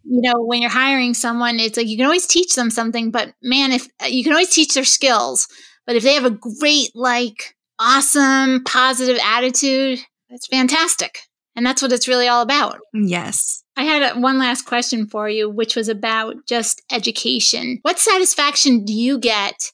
you 0.03 0.21
know, 0.21 0.43
when 0.43 0.61
you're 0.61 0.71
hiring 0.71 1.13
someone, 1.13 1.59
it's 1.59 1.77
like 1.77 1.87
you 1.87 1.97
can 1.97 2.05
always 2.05 2.27
teach 2.27 2.55
them 2.55 2.69
something, 2.69 3.11
but 3.11 3.33
man, 3.41 3.71
if 3.71 3.87
uh, 4.01 4.07
you 4.07 4.23
can 4.23 4.33
always 4.33 4.53
teach 4.53 4.73
their 4.73 4.83
skills, 4.83 5.47
but 5.85 5.95
if 5.95 6.03
they 6.03 6.13
have 6.13 6.25
a 6.25 6.37
great, 6.59 6.89
like, 6.95 7.55
awesome, 7.79 8.63
positive 8.63 9.19
attitude, 9.23 9.99
it's 10.29 10.47
fantastic. 10.47 11.19
And 11.55 11.65
that's 11.65 11.81
what 11.81 11.91
it's 11.91 12.07
really 12.07 12.27
all 12.27 12.41
about. 12.41 12.79
Yes. 12.93 13.63
I 13.77 13.83
had 13.83 14.21
one 14.21 14.39
last 14.39 14.63
question 14.65 15.07
for 15.07 15.29
you, 15.29 15.49
which 15.49 15.75
was 15.75 15.87
about 15.87 16.35
just 16.47 16.81
education. 16.91 17.79
What 17.83 17.99
satisfaction 17.99 18.85
do 18.85 18.93
you 18.93 19.19
get 19.19 19.71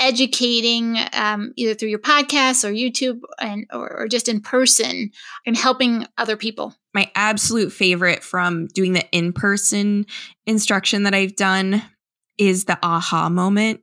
educating 0.00 0.96
um, 1.12 1.52
either 1.56 1.74
through 1.74 1.90
your 1.90 1.98
podcast 1.98 2.64
or 2.64 2.72
YouTube 2.72 3.20
and 3.38 3.66
or, 3.72 4.00
or 4.00 4.08
just 4.08 4.28
in 4.28 4.40
person 4.40 5.10
and 5.46 5.56
helping 5.56 6.06
other 6.18 6.36
people? 6.36 6.74
My 6.94 7.10
absolute 7.14 7.72
favorite 7.72 8.24
from 8.24 8.66
doing 8.68 8.94
the 8.94 9.08
in 9.12 9.32
person 9.32 10.06
instruction 10.46 11.04
that 11.04 11.14
I've 11.14 11.36
done 11.36 11.82
is 12.38 12.64
the 12.64 12.78
aha 12.82 13.28
moment. 13.28 13.80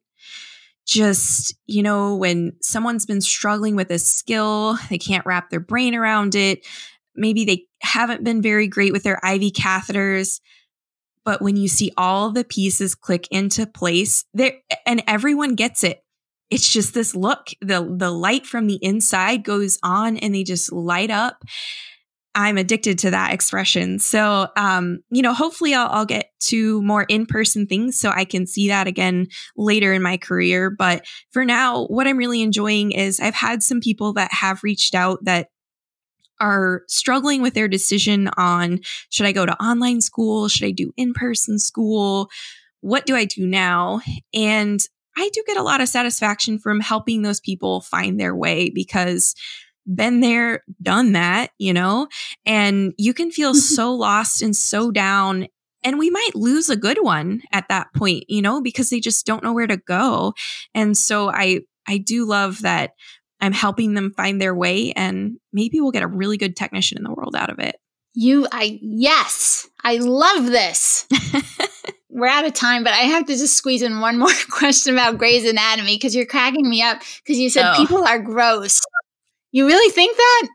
Just, 0.86 1.54
you 1.66 1.84
know, 1.84 2.16
when 2.16 2.54
someone's 2.62 3.06
been 3.06 3.22
struggling 3.22 3.76
with 3.76 3.92
a 3.92 4.00
skill, 4.00 4.78
they 4.90 4.98
can't 4.98 5.26
wrap 5.26 5.50
their 5.50 5.60
brain 5.60 5.96
around 5.96 6.34
it. 6.34 6.66
Maybe 7.16 7.46
they 7.46 7.66
haven't 7.82 8.24
been 8.24 8.42
very 8.42 8.68
great 8.68 8.94
with 8.94 9.04
their 9.04 9.20
IV 9.24 9.54
catheters 9.54 10.40
but 11.28 11.42
when 11.42 11.58
you 11.58 11.68
see 11.68 11.92
all 11.98 12.32
the 12.32 12.46
pieces 12.46 12.96
click 12.96 13.28
into 13.32 13.68
place 13.68 14.24
there 14.34 14.54
and 14.86 15.04
everyone 15.08 15.56
gets 15.56 15.84
it 15.84 16.02
it's 16.50 16.72
just 16.72 16.94
this 16.94 17.16
look 17.16 17.50
the 17.62 17.96
the 17.98 18.12
light 18.12 18.46
from 18.46 18.68
the 18.68 18.80
inside 18.82 19.44
goes 19.44 19.80
on 19.84 20.18
and 20.18 20.34
they 20.34 20.44
just 20.44 20.72
light 20.72 21.12
up. 21.12 21.44
I'm 22.36 22.60
addicted 22.60 23.00
to 23.00 23.12
that 23.12 23.34
expression. 23.34 24.00
So 24.00 24.48
um 24.56 25.00
you 25.10 25.22
know 25.22 25.34
hopefully 25.34 25.74
i'll, 25.74 25.90
I'll 25.90 26.06
get 26.06 26.32
to 26.40 26.82
more 26.84 27.04
in-person 27.04 27.66
things 27.66 28.00
so 28.00 28.12
i 28.12 28.24
can 28.24 28.46
see 28.46 28.68
that 28.70 28.88
again 28.88 29.28
later 29.58 29.92
in 29.94 30.02
my 30.02 30.18
career. 30.18 30.70
But 30.70 31.06
for 31.32 31.44
now 31.44 31.86
what 31.88 32.08
i'm 32.08 32.18
really 32.18 32.42
enjoying 32.42 32.92
is 32.92 33.20
i've 33.20 33.36
had 33.36 33.64
some 33.64 33.80
people 33.82 34.14
that 34.14 34.32
have 34.32 34.64
reached 34.64 34.96
out 34.96 35.20
that 35.24 35.50
are 36.40 36.84
struggling 36.88 37.42
with 37.42 37.56
their 37.56 37.68
decision 37.68 38.30
on 38.38 38.80
should 39.10 39.26
i 39.26 39.32
go 39.32 39.46
to 39.46 39.62
online 39.62 40.02
school? 40.02 40.48
Should 40.48 40.68
i 40.68 40.72
do 40.72 40.94
in-person 40.96 41.60
school? 41.60 42.30
What 42.82 43.06
do 43.06 43.16
I 43.16 43.26
do 43.26 43.46
now? 43.48 44.02
And 44.34 44.80
I 45.18 45.30
do 45.34 45.44
get 45.48 45.58
a 45.58 45.64
lot 45.64 45.82
of 45.82 45.90
satisfaction 45.90 46.60
from 46.60 46.80
helping 46.80 47.24
those 47.24 47.40
people 47.40 47.82
find 47.82 48.20
their 48.20 48.36
way 48.36 48.70
because 48.70 49.34
been 49.88 50.20
there, 50.20 50.64
done 50.82 51.14
that, 51.14 51.52
you 51.58 51.74
know, 51.74 52.08
and 52.46 52.94
you 52.98 53.14
can 53.14 53.32
feel 53.32 53.52
mm-hmm. 53.52 53.60
so 53.60 53.94
lost 53.94 54.42
and 54.42 54.56
so 54.56 54.92
down. 54.92 55.48
And 55.84 55.98
we 55.98 56.10
might 56.10 56.36
lose 56.36 56.70
a 56.70 56.76
good 56.76 57.02
one 57.02 57.42
at 57.52 57.70
that 57.70 57.88
point, 57.96 58.26
you 58.28 58.42
know, 58.42 58.62
because 58.62 58.90
they 58.90 59.00
just 59.00 59.26
don't 59.26 59.44
know 59.44 59.54
where 59.54 59.68
to 59.68 59.78
go. 59.78 60.34
And 60.74 60.98
so 60.98 61.32
I, 61.32 61.62
I 61.88 61.98
do 61.98 62.26
love 62.26 62.62
that 62.62 62.92
I'm 63.40 63.54
helping 63.54 63.94
them 63.94 64.12
find 64.12 64.42
their 64.42 64.56
way 64.56 64.92
and 64.94 65.38
maybe 65.54 65.80
we'll 65.80 65.92
get 65.92 66.04
a 66.04 66.08
really 66.08 66.38
good 66.38 66.56
technician 66.56 66.98
in 66.98 67.04
the 67.04 67.14
world 67.14 67.36
out 67.36 67.50
of 67.50 67.60
it. 67.60 67.78
You, 68.14 68.48
I, 68.52 68.80
yes, 68.82 69.70
I 69.84 69.98
love 69.98 70.48
this. 70.48 71.08
we're 72.18 72.28
out 72.28 72.46
of 72.46 72.54
time, 72.54 72.84
but 72.84 72.94
I 72.94 73.04
have 73.04 73.28
to 73.28 73.38
just 73.38 73.56
squeeze 73.56 73.84
in 73.84 74.00
one 74.00 74.18
more 74.18 74.30
question 74.50 74.94
about 74.94 75.20
Grey's 75.20 75.48
Anatomy 75.48 75.96
because 75.96 76.16
you're 76.16 76.26
cracking 76.26 76.68
me 76.68 76.82
up 76.82 77.02
because 77.24 77.38
you 77.38 77.50
said 77.50 77.72
oh. 77.72 77.76
people 77.78 78.04
are 78.04 78.20
gross. 78.20 78.82
You 79.52 79.68
really 79.68 79.92
think 79.92 80.18
that? 80.18 80.48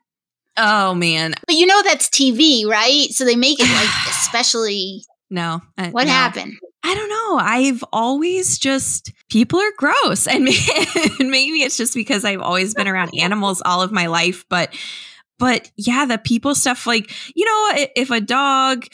Oh 0.57 0.95
man. 0.95 1.35
But 1.47 1.55
you 1.55 1.67
know 1.67 1.81
that's 1.83 2.09
TV, 2.09 2.67
right? 2.67 3.07
So 3.11 3.25
they 3.25 3.37
make 3.37 3.61
it 3.61 3.73
like 3.73 3.89
especially 4.09 5.05
No. 5.31 5.63
Uh, 5.79 5.91
what 5.91 6.09
no. 6.09 6.13
happened? 6.13 6.55
I 6.85 6.95
don't 6.97 7.09
know. 7.09 7.39
I've 7.39 7.85
always 7.93 8.59
just 8.59 9.13
people 9.31 9.61
are 9.61 9.73
gross 9.77 10.27
and 10.27 10.43
maybe 10.45 11.63
it's 11.63 11.77
just 11.77 11.95
because 11.95 12.25
I've 12.25 12.41
always 12.41 12.75
been 12.75 12.89
around 12.89 13.13
animals 13.17 13.63
all 13.65 13.83
of 13.83 13.93
my 13.93 14.07
life, 14.07 14.45
but 14.49 14.75
but 15.39 15.71
yeah, 15.77 16.05
the 16.05 16.19
people 16.19 16.55
stuff 16.55 16.87
like, 16.87 17.13
you 17.35 17.45
know, 17.45 17.87
if 17.97 18.11
a 18.11 18.21
dog 18.21 18.87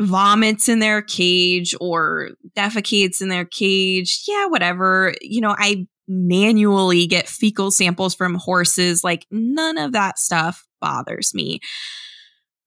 vomits 0.00 0.68
in 0.68 0.78
their 0.78 1.02
cage 1.02 1.74
or 1.80 2.30
defecates 2.56 3.20
in 3.20 3.28
their 3.28 3.44
cage, 3.44 4.22
yeah, 4.28 4.46
whatever. 4.46 5.14
You 5.20 5.40
know, 5.40 5.54
I 5.58 5.86
manually 6.06 7.06
get 7.06 7.28
fecal 7.28 7.70
samples 7.70 8.14
from 8.14 8.34
horses. 8.34 9.02
Like, 9.04 9.26
none 9.30 9.76
of 9.76 9.92
that 9.92 10.18
stuff 10.18 10.66
bothers 10.80 11.34
me. 11.34 11.60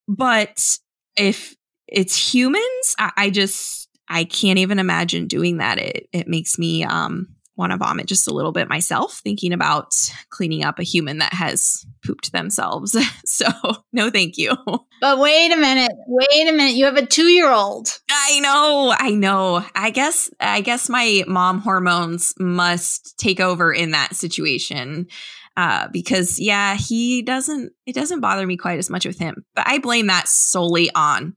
But 0.08 0.78
if 1.16 1.56
it's 1.88 2.34
humans, 2.34 2.96
I, 3.00 3.12
I 3.18 3.30
just, 3.30 3.90
I 4.10 4.26
can't 4.26 4.60
even 4.60 4.78
imagine 4.78 5.28
doing 5.28 5.58
that. 5.58 5.78
It, 5.78 6.08
it 6.12 6.28
makes 6.28 6.60
me, 6.60 6.84
um, 6.84 7.30
want 7.62 7.72
to 7.72 7.78
vomit 7.78 8.08
just 8.08 8.28
a 8.28 8.34
little 8.34 8.52
bit 8.52 8.68
myself 8.68 9.20
thinking 9.24 9.54
about 9.54 9.96
cleaning 10.30 10.64
up 10.64 10.80
a 10.80 10.84
human 10.84 11.20
that 11.20 11.34
has 11.34 11.86
pooped 12.06 12.32
themselves. 12.34 12.98
so, 13.26 13.48
no, 13.94 14.10
thank 14.10 14.38
you. 14.38 14.56
But 15.00 15.20
wait 15.20 15.52
a 15.52 15.58
minute. 15.58 15.92
Wait 16.08 16.48
a 16.48 16.52
minute. 16.52 16.76
You 16.76 16.86
have 16.86 16.98
a 16.98 17.02
2-year-old. 17.04 17.88
I 18.10 18.40
know. 18.40 18.94
I 18.98 19.12
know. 19.12 19.66
I 19.74 19.90
guess 19.92 20.30
I 20.40 20.62
guess 20.62 20.90
my 20.90 21.24
mom 21.28 21.60
hormones 21.60 22.34
must 22.40 23.18
take 23.18 23.40
over 23.40 23.72
in 23.74 23.92
that 23.92 24.16
situation. 24.16 25.08
uh, 25.58 25.88
because 25.92 26.40
yeah, 26.40 26.76
he 26.76 27.22
doesn't. 27.22 27.74
It 27.86 27.94
doesn't 27.96 28.22
bother 28.22 28.46
me 28.48 28.58
quite 28.58 28.80
as 28.80 28.90
much 28.90 29.06
with 29.06 29.20
him, 29.20 29.46
but 29.56 29.68
I 29.68 29.80
blame 29.80 30.08
that 30.08 30.28
solely 30.28 30.90
on 30.96 31.36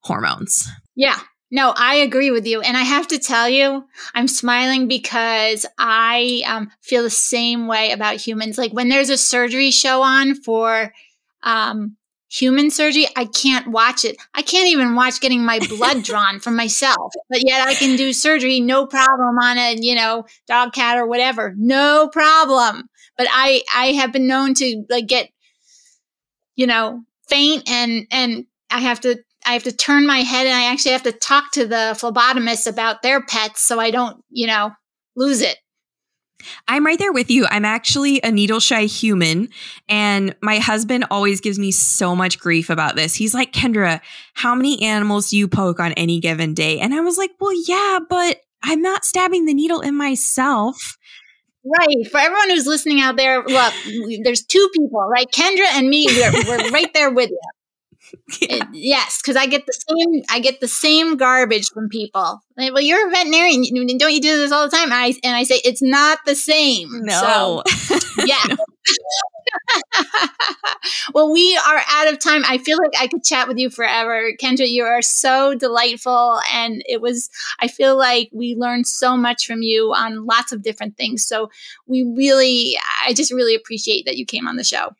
hormones. 0.00 0.68
Yeah. 0.96 1.18
No, 1.54 1.72
I 1.76 1.94
agree 1.94 2.32
with 2.32 2.48
you. 2.48 2.62
And 2.62 2.76
I 2.76 2.82
have 2.82 3.06
to 3.06 3.18
tell 3.20 3.48
you, 3.48 3.84
I'm 4.12 4.26
smiling 4.26 4.88
because 4.88 5.64
I 5.78 6.42
um, 6.48 6.72
feel 6.80 7.04
the 7.04 7.10
same 7.10 7.68
way 7.68 7.92
about 7.92 8.16
humans. 8.16 8.58
Like 8.58 8.72
when 8.72 8.88
there's 8.88 9.08
a 9.08 9.16
surgery 9.16 9.70
show 9.70 10.02
on 10.02 10.34
for 10.34 10.92
um, 11.44 11.96
human 12.28 12.72
surgery, 12.72 13.06
I 13.14 13.26
can't 13.26 13.68
watch 13.68 14.04
it. 14.04 14.16
I 14.34 14.42
can't 14.42 14.66
even 14.66 14.96
watch 14.96 15.20
getting 15.20 15.44
my 15.44 15.60
blood 15.68 16.02
drawn 16.02 16.40
from 16.40 16.56
myself, 16.56 17.12
but 17.30 17.46
yet 17.46 17.68
I 17.68 17.74
can 17.74 17.94
do 17.96 18.12
surgery 18.12 18.58
no 18.58 18.84
problem 18.84 19.38
on 19.38 19.56
a, 19.56 19.76
you 19.78 19.94
know, 19.94 20.24
dog, 20.48 20.72
cat, 20.72 20.98
or 20.98 21.06
whatever. 21.06 21.54
No 21.56 22.08
problem. 22.08 22.88
But 23.16 23.28
I, 23.30 23.62
I 23.72 23.92
have 23.92 24.12
been 24.12 24.26
known 24.26 24.54
to 24.54 24.84
like 24.90 25.06
get, 25.06 25.28
you 26.56 26.66
know, 26.66 27.04
faint 27.28 27.70
and, 27.70 28.08
and 28.10 28.46
I 28.70 28.80
have 28.80 29.00
to 29.02 29.22
I 29.44 29.52
have 29.52 29.64
to 29.64 29.72
turn 29.72 30.06
my 30.06 30.18
head 30.18 30.46
and 30.46 30.54
I 30.54 30.72
actually 30.72 30.92
have 30.92 31.02
to 31.04 31.12
talk 31.12 31.52
to 31.52 31.66
the 31.66 31.96
phlebotomist 31.98 32.66
about 32.66 33.02
their 33.02 33.22
pets 33.22 33.60
so 33.60 33.78
I 33.78 33.90
don't, 33.90 34.22
you 34.30 34.46
know, 34.46 34.70
lose 35.16 35.40
it. 35.40 35.58
I'm 36.68 36.84
right 36.84 36.98
there 36.98 37.12
with 37.12 37.30
you. 37.30 37.46
I'm 37.50 37.64
actually 37.64 38.20
a 38.22 38.30
needle 38.30 38.60
shy 38.60 38.84
human, 38.84 39.48
and 39.88 40.34
my 40.42 40.58
husband 40.58 41.06
always 41.10 41.40
gives 41.40 41.58
me 41.58 41.70
so 41.70 42.14
much 42.14 42.38
grief 42.38 42.68
about 42.68 42.96
this. 42.96 43.14
He's 43.14 43.32
like, 43.32 43.52
Kendra, 43.52 44.00
how 44.34 44.54
many 44.54 44.82
animals 44.82 45.30
do 45.30 45.38
you 45.38 45.48
poke 45.48 45.80
on 45.80 45.92
any 45.92 46.20
given 46.20 46.52
day? 46.52 46.80
And 46.80 46.92
I 46.92 47.00
was 47.00 47.16
like, 47.16 47.30
well, 47.40 47.54
yeah, 47.66 47.98
but 48.10 48.40
I'm 48.62 48.82
not 48.82 49.06
stabbing 49.06 49.46
the 49.46 49.54
needle 49.54 49.80
in 49.80 49.94
myself. 49.94 50.98
Right. 51.64 52.10
For 52.10 52.18
everyone 52.18 52.50
who's 52.50 52.66
listening 52.66 53.00
out 53.00 53.16
there, 53.16 53.42
look, 53.42 53.72
there's 54.22 54.44
two 54.44 54.68
people, 54.74 55.00
right? 55.00 55.26
Kendra 55.32 55.66
and 55.72 55.88
me, 55.88 56.06
we're, 56.08 56.44
we're 56.46 56.70
right 56.70 56.92
there 56.92 57.10
with 57.10 57.30
you. 57.30 57.40
Yeah. 58.40 58.56
It, 58.56 58.68
yes, 58.72 59.20
because 59.20 59.36
I 59.36 59.46
get 59.46 59.66
the 59.66 59.72
same. 59.88 60.22
I 60.30 60.40
get 60.40 60.60
the 60.60 60.68
same 60.68 61.16
garbage 61.16 61.68
from 61.70 61.88
people. 61.88 62.42
Like, 62.56 62.72
well, 62.72 62.82
you're 62.82 63.06
a 63.06 63.10
veterinarian. 63.10 63.64
Don't 63.98 64.12
you 64.12 64.20
do 64.20 64.36
this 64.36 64.50
all 64.50 64.68
the 64.68 64.76
time? 64.76 64.84
And 64.84 64.94
I 64.94 65.14
and 65.22 65.36
I 65.36 65.44
say 65.44 65.60
it's 65.64 65.82
not 65.82 66.18
the 66.26 66.34
same. 66.34 66.88
No. 67.04 67.62
So, 67.66 67.98
yeah. 68.26 68.42
no. 68.48 68.56
well, 71.14 71.32
we 71.32 71.56
are 71.56 71.82
out 71.88 72.12
of 72.12 72.18
time. 72.18 72.42
I 72.46 72.58
feel 72.58 72.78
like 72.78 72.92
I 72.98 73.06
could 73.06 73.24
chat 73.24 73.48
with 73.48 73.58
you 73.58 73.70
forever. 73.70 74.32
Kendra, 74.40 74.68
you 74.68 74.84
are 74.84 75.02
so 75.02 75.54
delightful. 75.54 76.40
And 76.52 76.82
it 76.88 77.00
was, 77.00 77.30
I 77.60 77.68
feel 77.68 77.96
like 77.96 78.30
we 78.32 78.54
learned 78.54 78.86
so 78.86 79.16
much 79.16 79.46
from 79.46 79.62
you 79.62 79.92
on 79.94 80.26
lots 80.26 80.52
of 80.52 80.62
different 80.62 80.96
things. 80.96 81.26
So 81.26 81.50
we 81.86 82.02
really, 82.16 82.76
I 83.06 83.12
just 83.12 83.32
really 83.32 83.54
appreciate 83.54 84.04
that 84.06 84.16
you 84.16 84.26
came 84.26 84.46
on 84.46 84.56
the 84.56 84.64
show. 84.64 84.90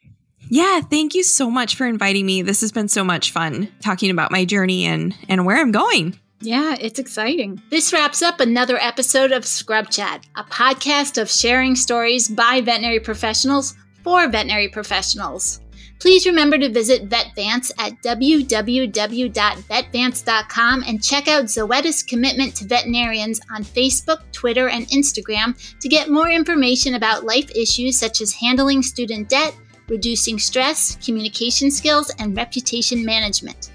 Yeah, 0.54 0.80
thank 0.82 1.16
you 1.16 1.24
so 1.24 1.50
much 1.50 1.74
for 1.74 1.84
inviting 1.84 2.26
me. 2.26 2.40
This 2.40 2.60
has 2.60 2.70
been 2.70 2.86
so 2.86 3.02
much 3.02 3.32
fun 3.32 3.68
talking 3.82 4.12
about 4.12 4.30
my 4.30 4.44
journey 4.44 4.84
and 4.84 5.12
and 5.28 5.44
where 5.44 5.56
I'm 5.56 5.72
going. 5.72 6.16
Yeah, 6.42 6.76
it's 6.80 7.00
exciting. 7.00 7.60
This 7.70 7.92
wraps 7.92 8.22
up 8.22 8.38
another 8.38 8.76
episode 8.76 9.32
of 9.32 9.44
Scrub 9.44 9.90
Chat, 9.90 10.24
a 10.36 10.44
podcast 10.44 11.20
of 11.20 11.28
sharing 11.28 11.74
stories 11.74 12.28
by 12.28 12.60
veterinary 12.60 13.00
professionals 13.00 13.74
for 14.04 14.28
veterinary 14.28 14.68
professionals. 14.68 15.60
Please 15.98 16.24
remember 16.24 16.56
to 16.58 16.68
visit 16.68 17.08
VetVance 17.08 17.72
at 17.78 18.00
www.vetvance.com 18.04 20.84
and 20.86 21.02
check 21.02 21.26
out 21.26 21.46
Zoetis' 21.46 22.06
commitment 22.06 22.54
to 22.54 22.64
veterinarians 22.64 23.40
on 23.52 23.64
Facebook, 23.64 24.18
Twitter, 24.30 24.68
and 24.68 24.86
Instagram 24.90 25.58
to 25.80 25.88
get 25.88 26.10
more 26.10 26.30
information 26.30 26.94
about 26.94 27.24
life 27.24 27.50
issues 27.56 27.98
such 27.98 28.20
as 28.20 28.34
handling 28.34 28.82
student 28.82 29.28
debt 29.28 29.56
reducing 29.88 30.38
stress, 30.38 30.96
communication 31.04 31.70
skills, 31.70 32.12
and 32.18 32.36
reputation 32.36 33.04
management. 33.04 33.70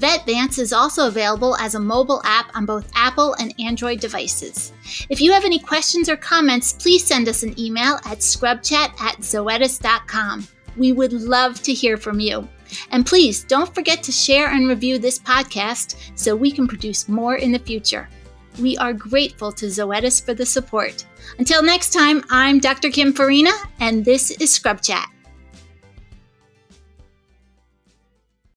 VetVance 0.00 0.58
is 0.58 0.72
also 0.72 1.06
available 1.06 1.56
as 1.56 1.76
a 1.76 1.80
mobile 1.80 2.20
app 2.24 2.50
on 2.56 2.66
both 2.66 2.90
Apple 2.96 3.34
and 3.34 3.54
Android 3.60 4.00
devices. 4.00 4.72
If 5.08 5.20
you 5.20 5.32
have 5.32 5.44
any 5.44 5.58
questions 5.58 6.08
or 6.08 6.16
comments, 6.16 6.72
please 6.72 7.04
send 7.04 7.28
us 7.28 7.42
an 7.42 7.58
email 7.58 7.94
at 8.04 8.18
scrubchat 8.18 9.00
at 9.00 9.18
zoetis.com. 9.18 10.48
We 10.76 10.92
would 10.92 11.12
love 11.12 11.62
to 11.62 11.72
hear 11.72 11.96
from 11.96 12.18
you. 12.18 12.48
And 12.90 13.06
please 13.06 13.44
don't 13.44 13.72
forget 13.72 14.02
to 14.02 14.12
share 14.12 14.48
and 14.48 14.68
review 14.68 14.98
this 14.98 15.18
podcast 15.18 15.96
so 16.18 16.34
we 16.34 16.50
can 16.50 16.66
produce 16.66 17.08
more 17.08 17.36
in 17.36 17.52
the 17.52 17.58
future. 17.58 18.08
We 18.60 18.76
are 18.78 18.92
grateful 18.92 19.52
to 19.52 19.66
Zoetis 19.66 20.24
for 20.24 20.34
the 20.34 20.46
support. 20.46 21.04
Until 21.38 21.62
next 21.62 21.92
time, 21.92 22.24
I'm 22.30 22.58
Dr. 22.58 22.90
Kim 22.90 23.12
Farina, 23.12 23.52
and 23.80 24.04
this 24.04 24.30
is 24.32 24.52
Scrub 24.52 24.80
Chat. 24.80 25.13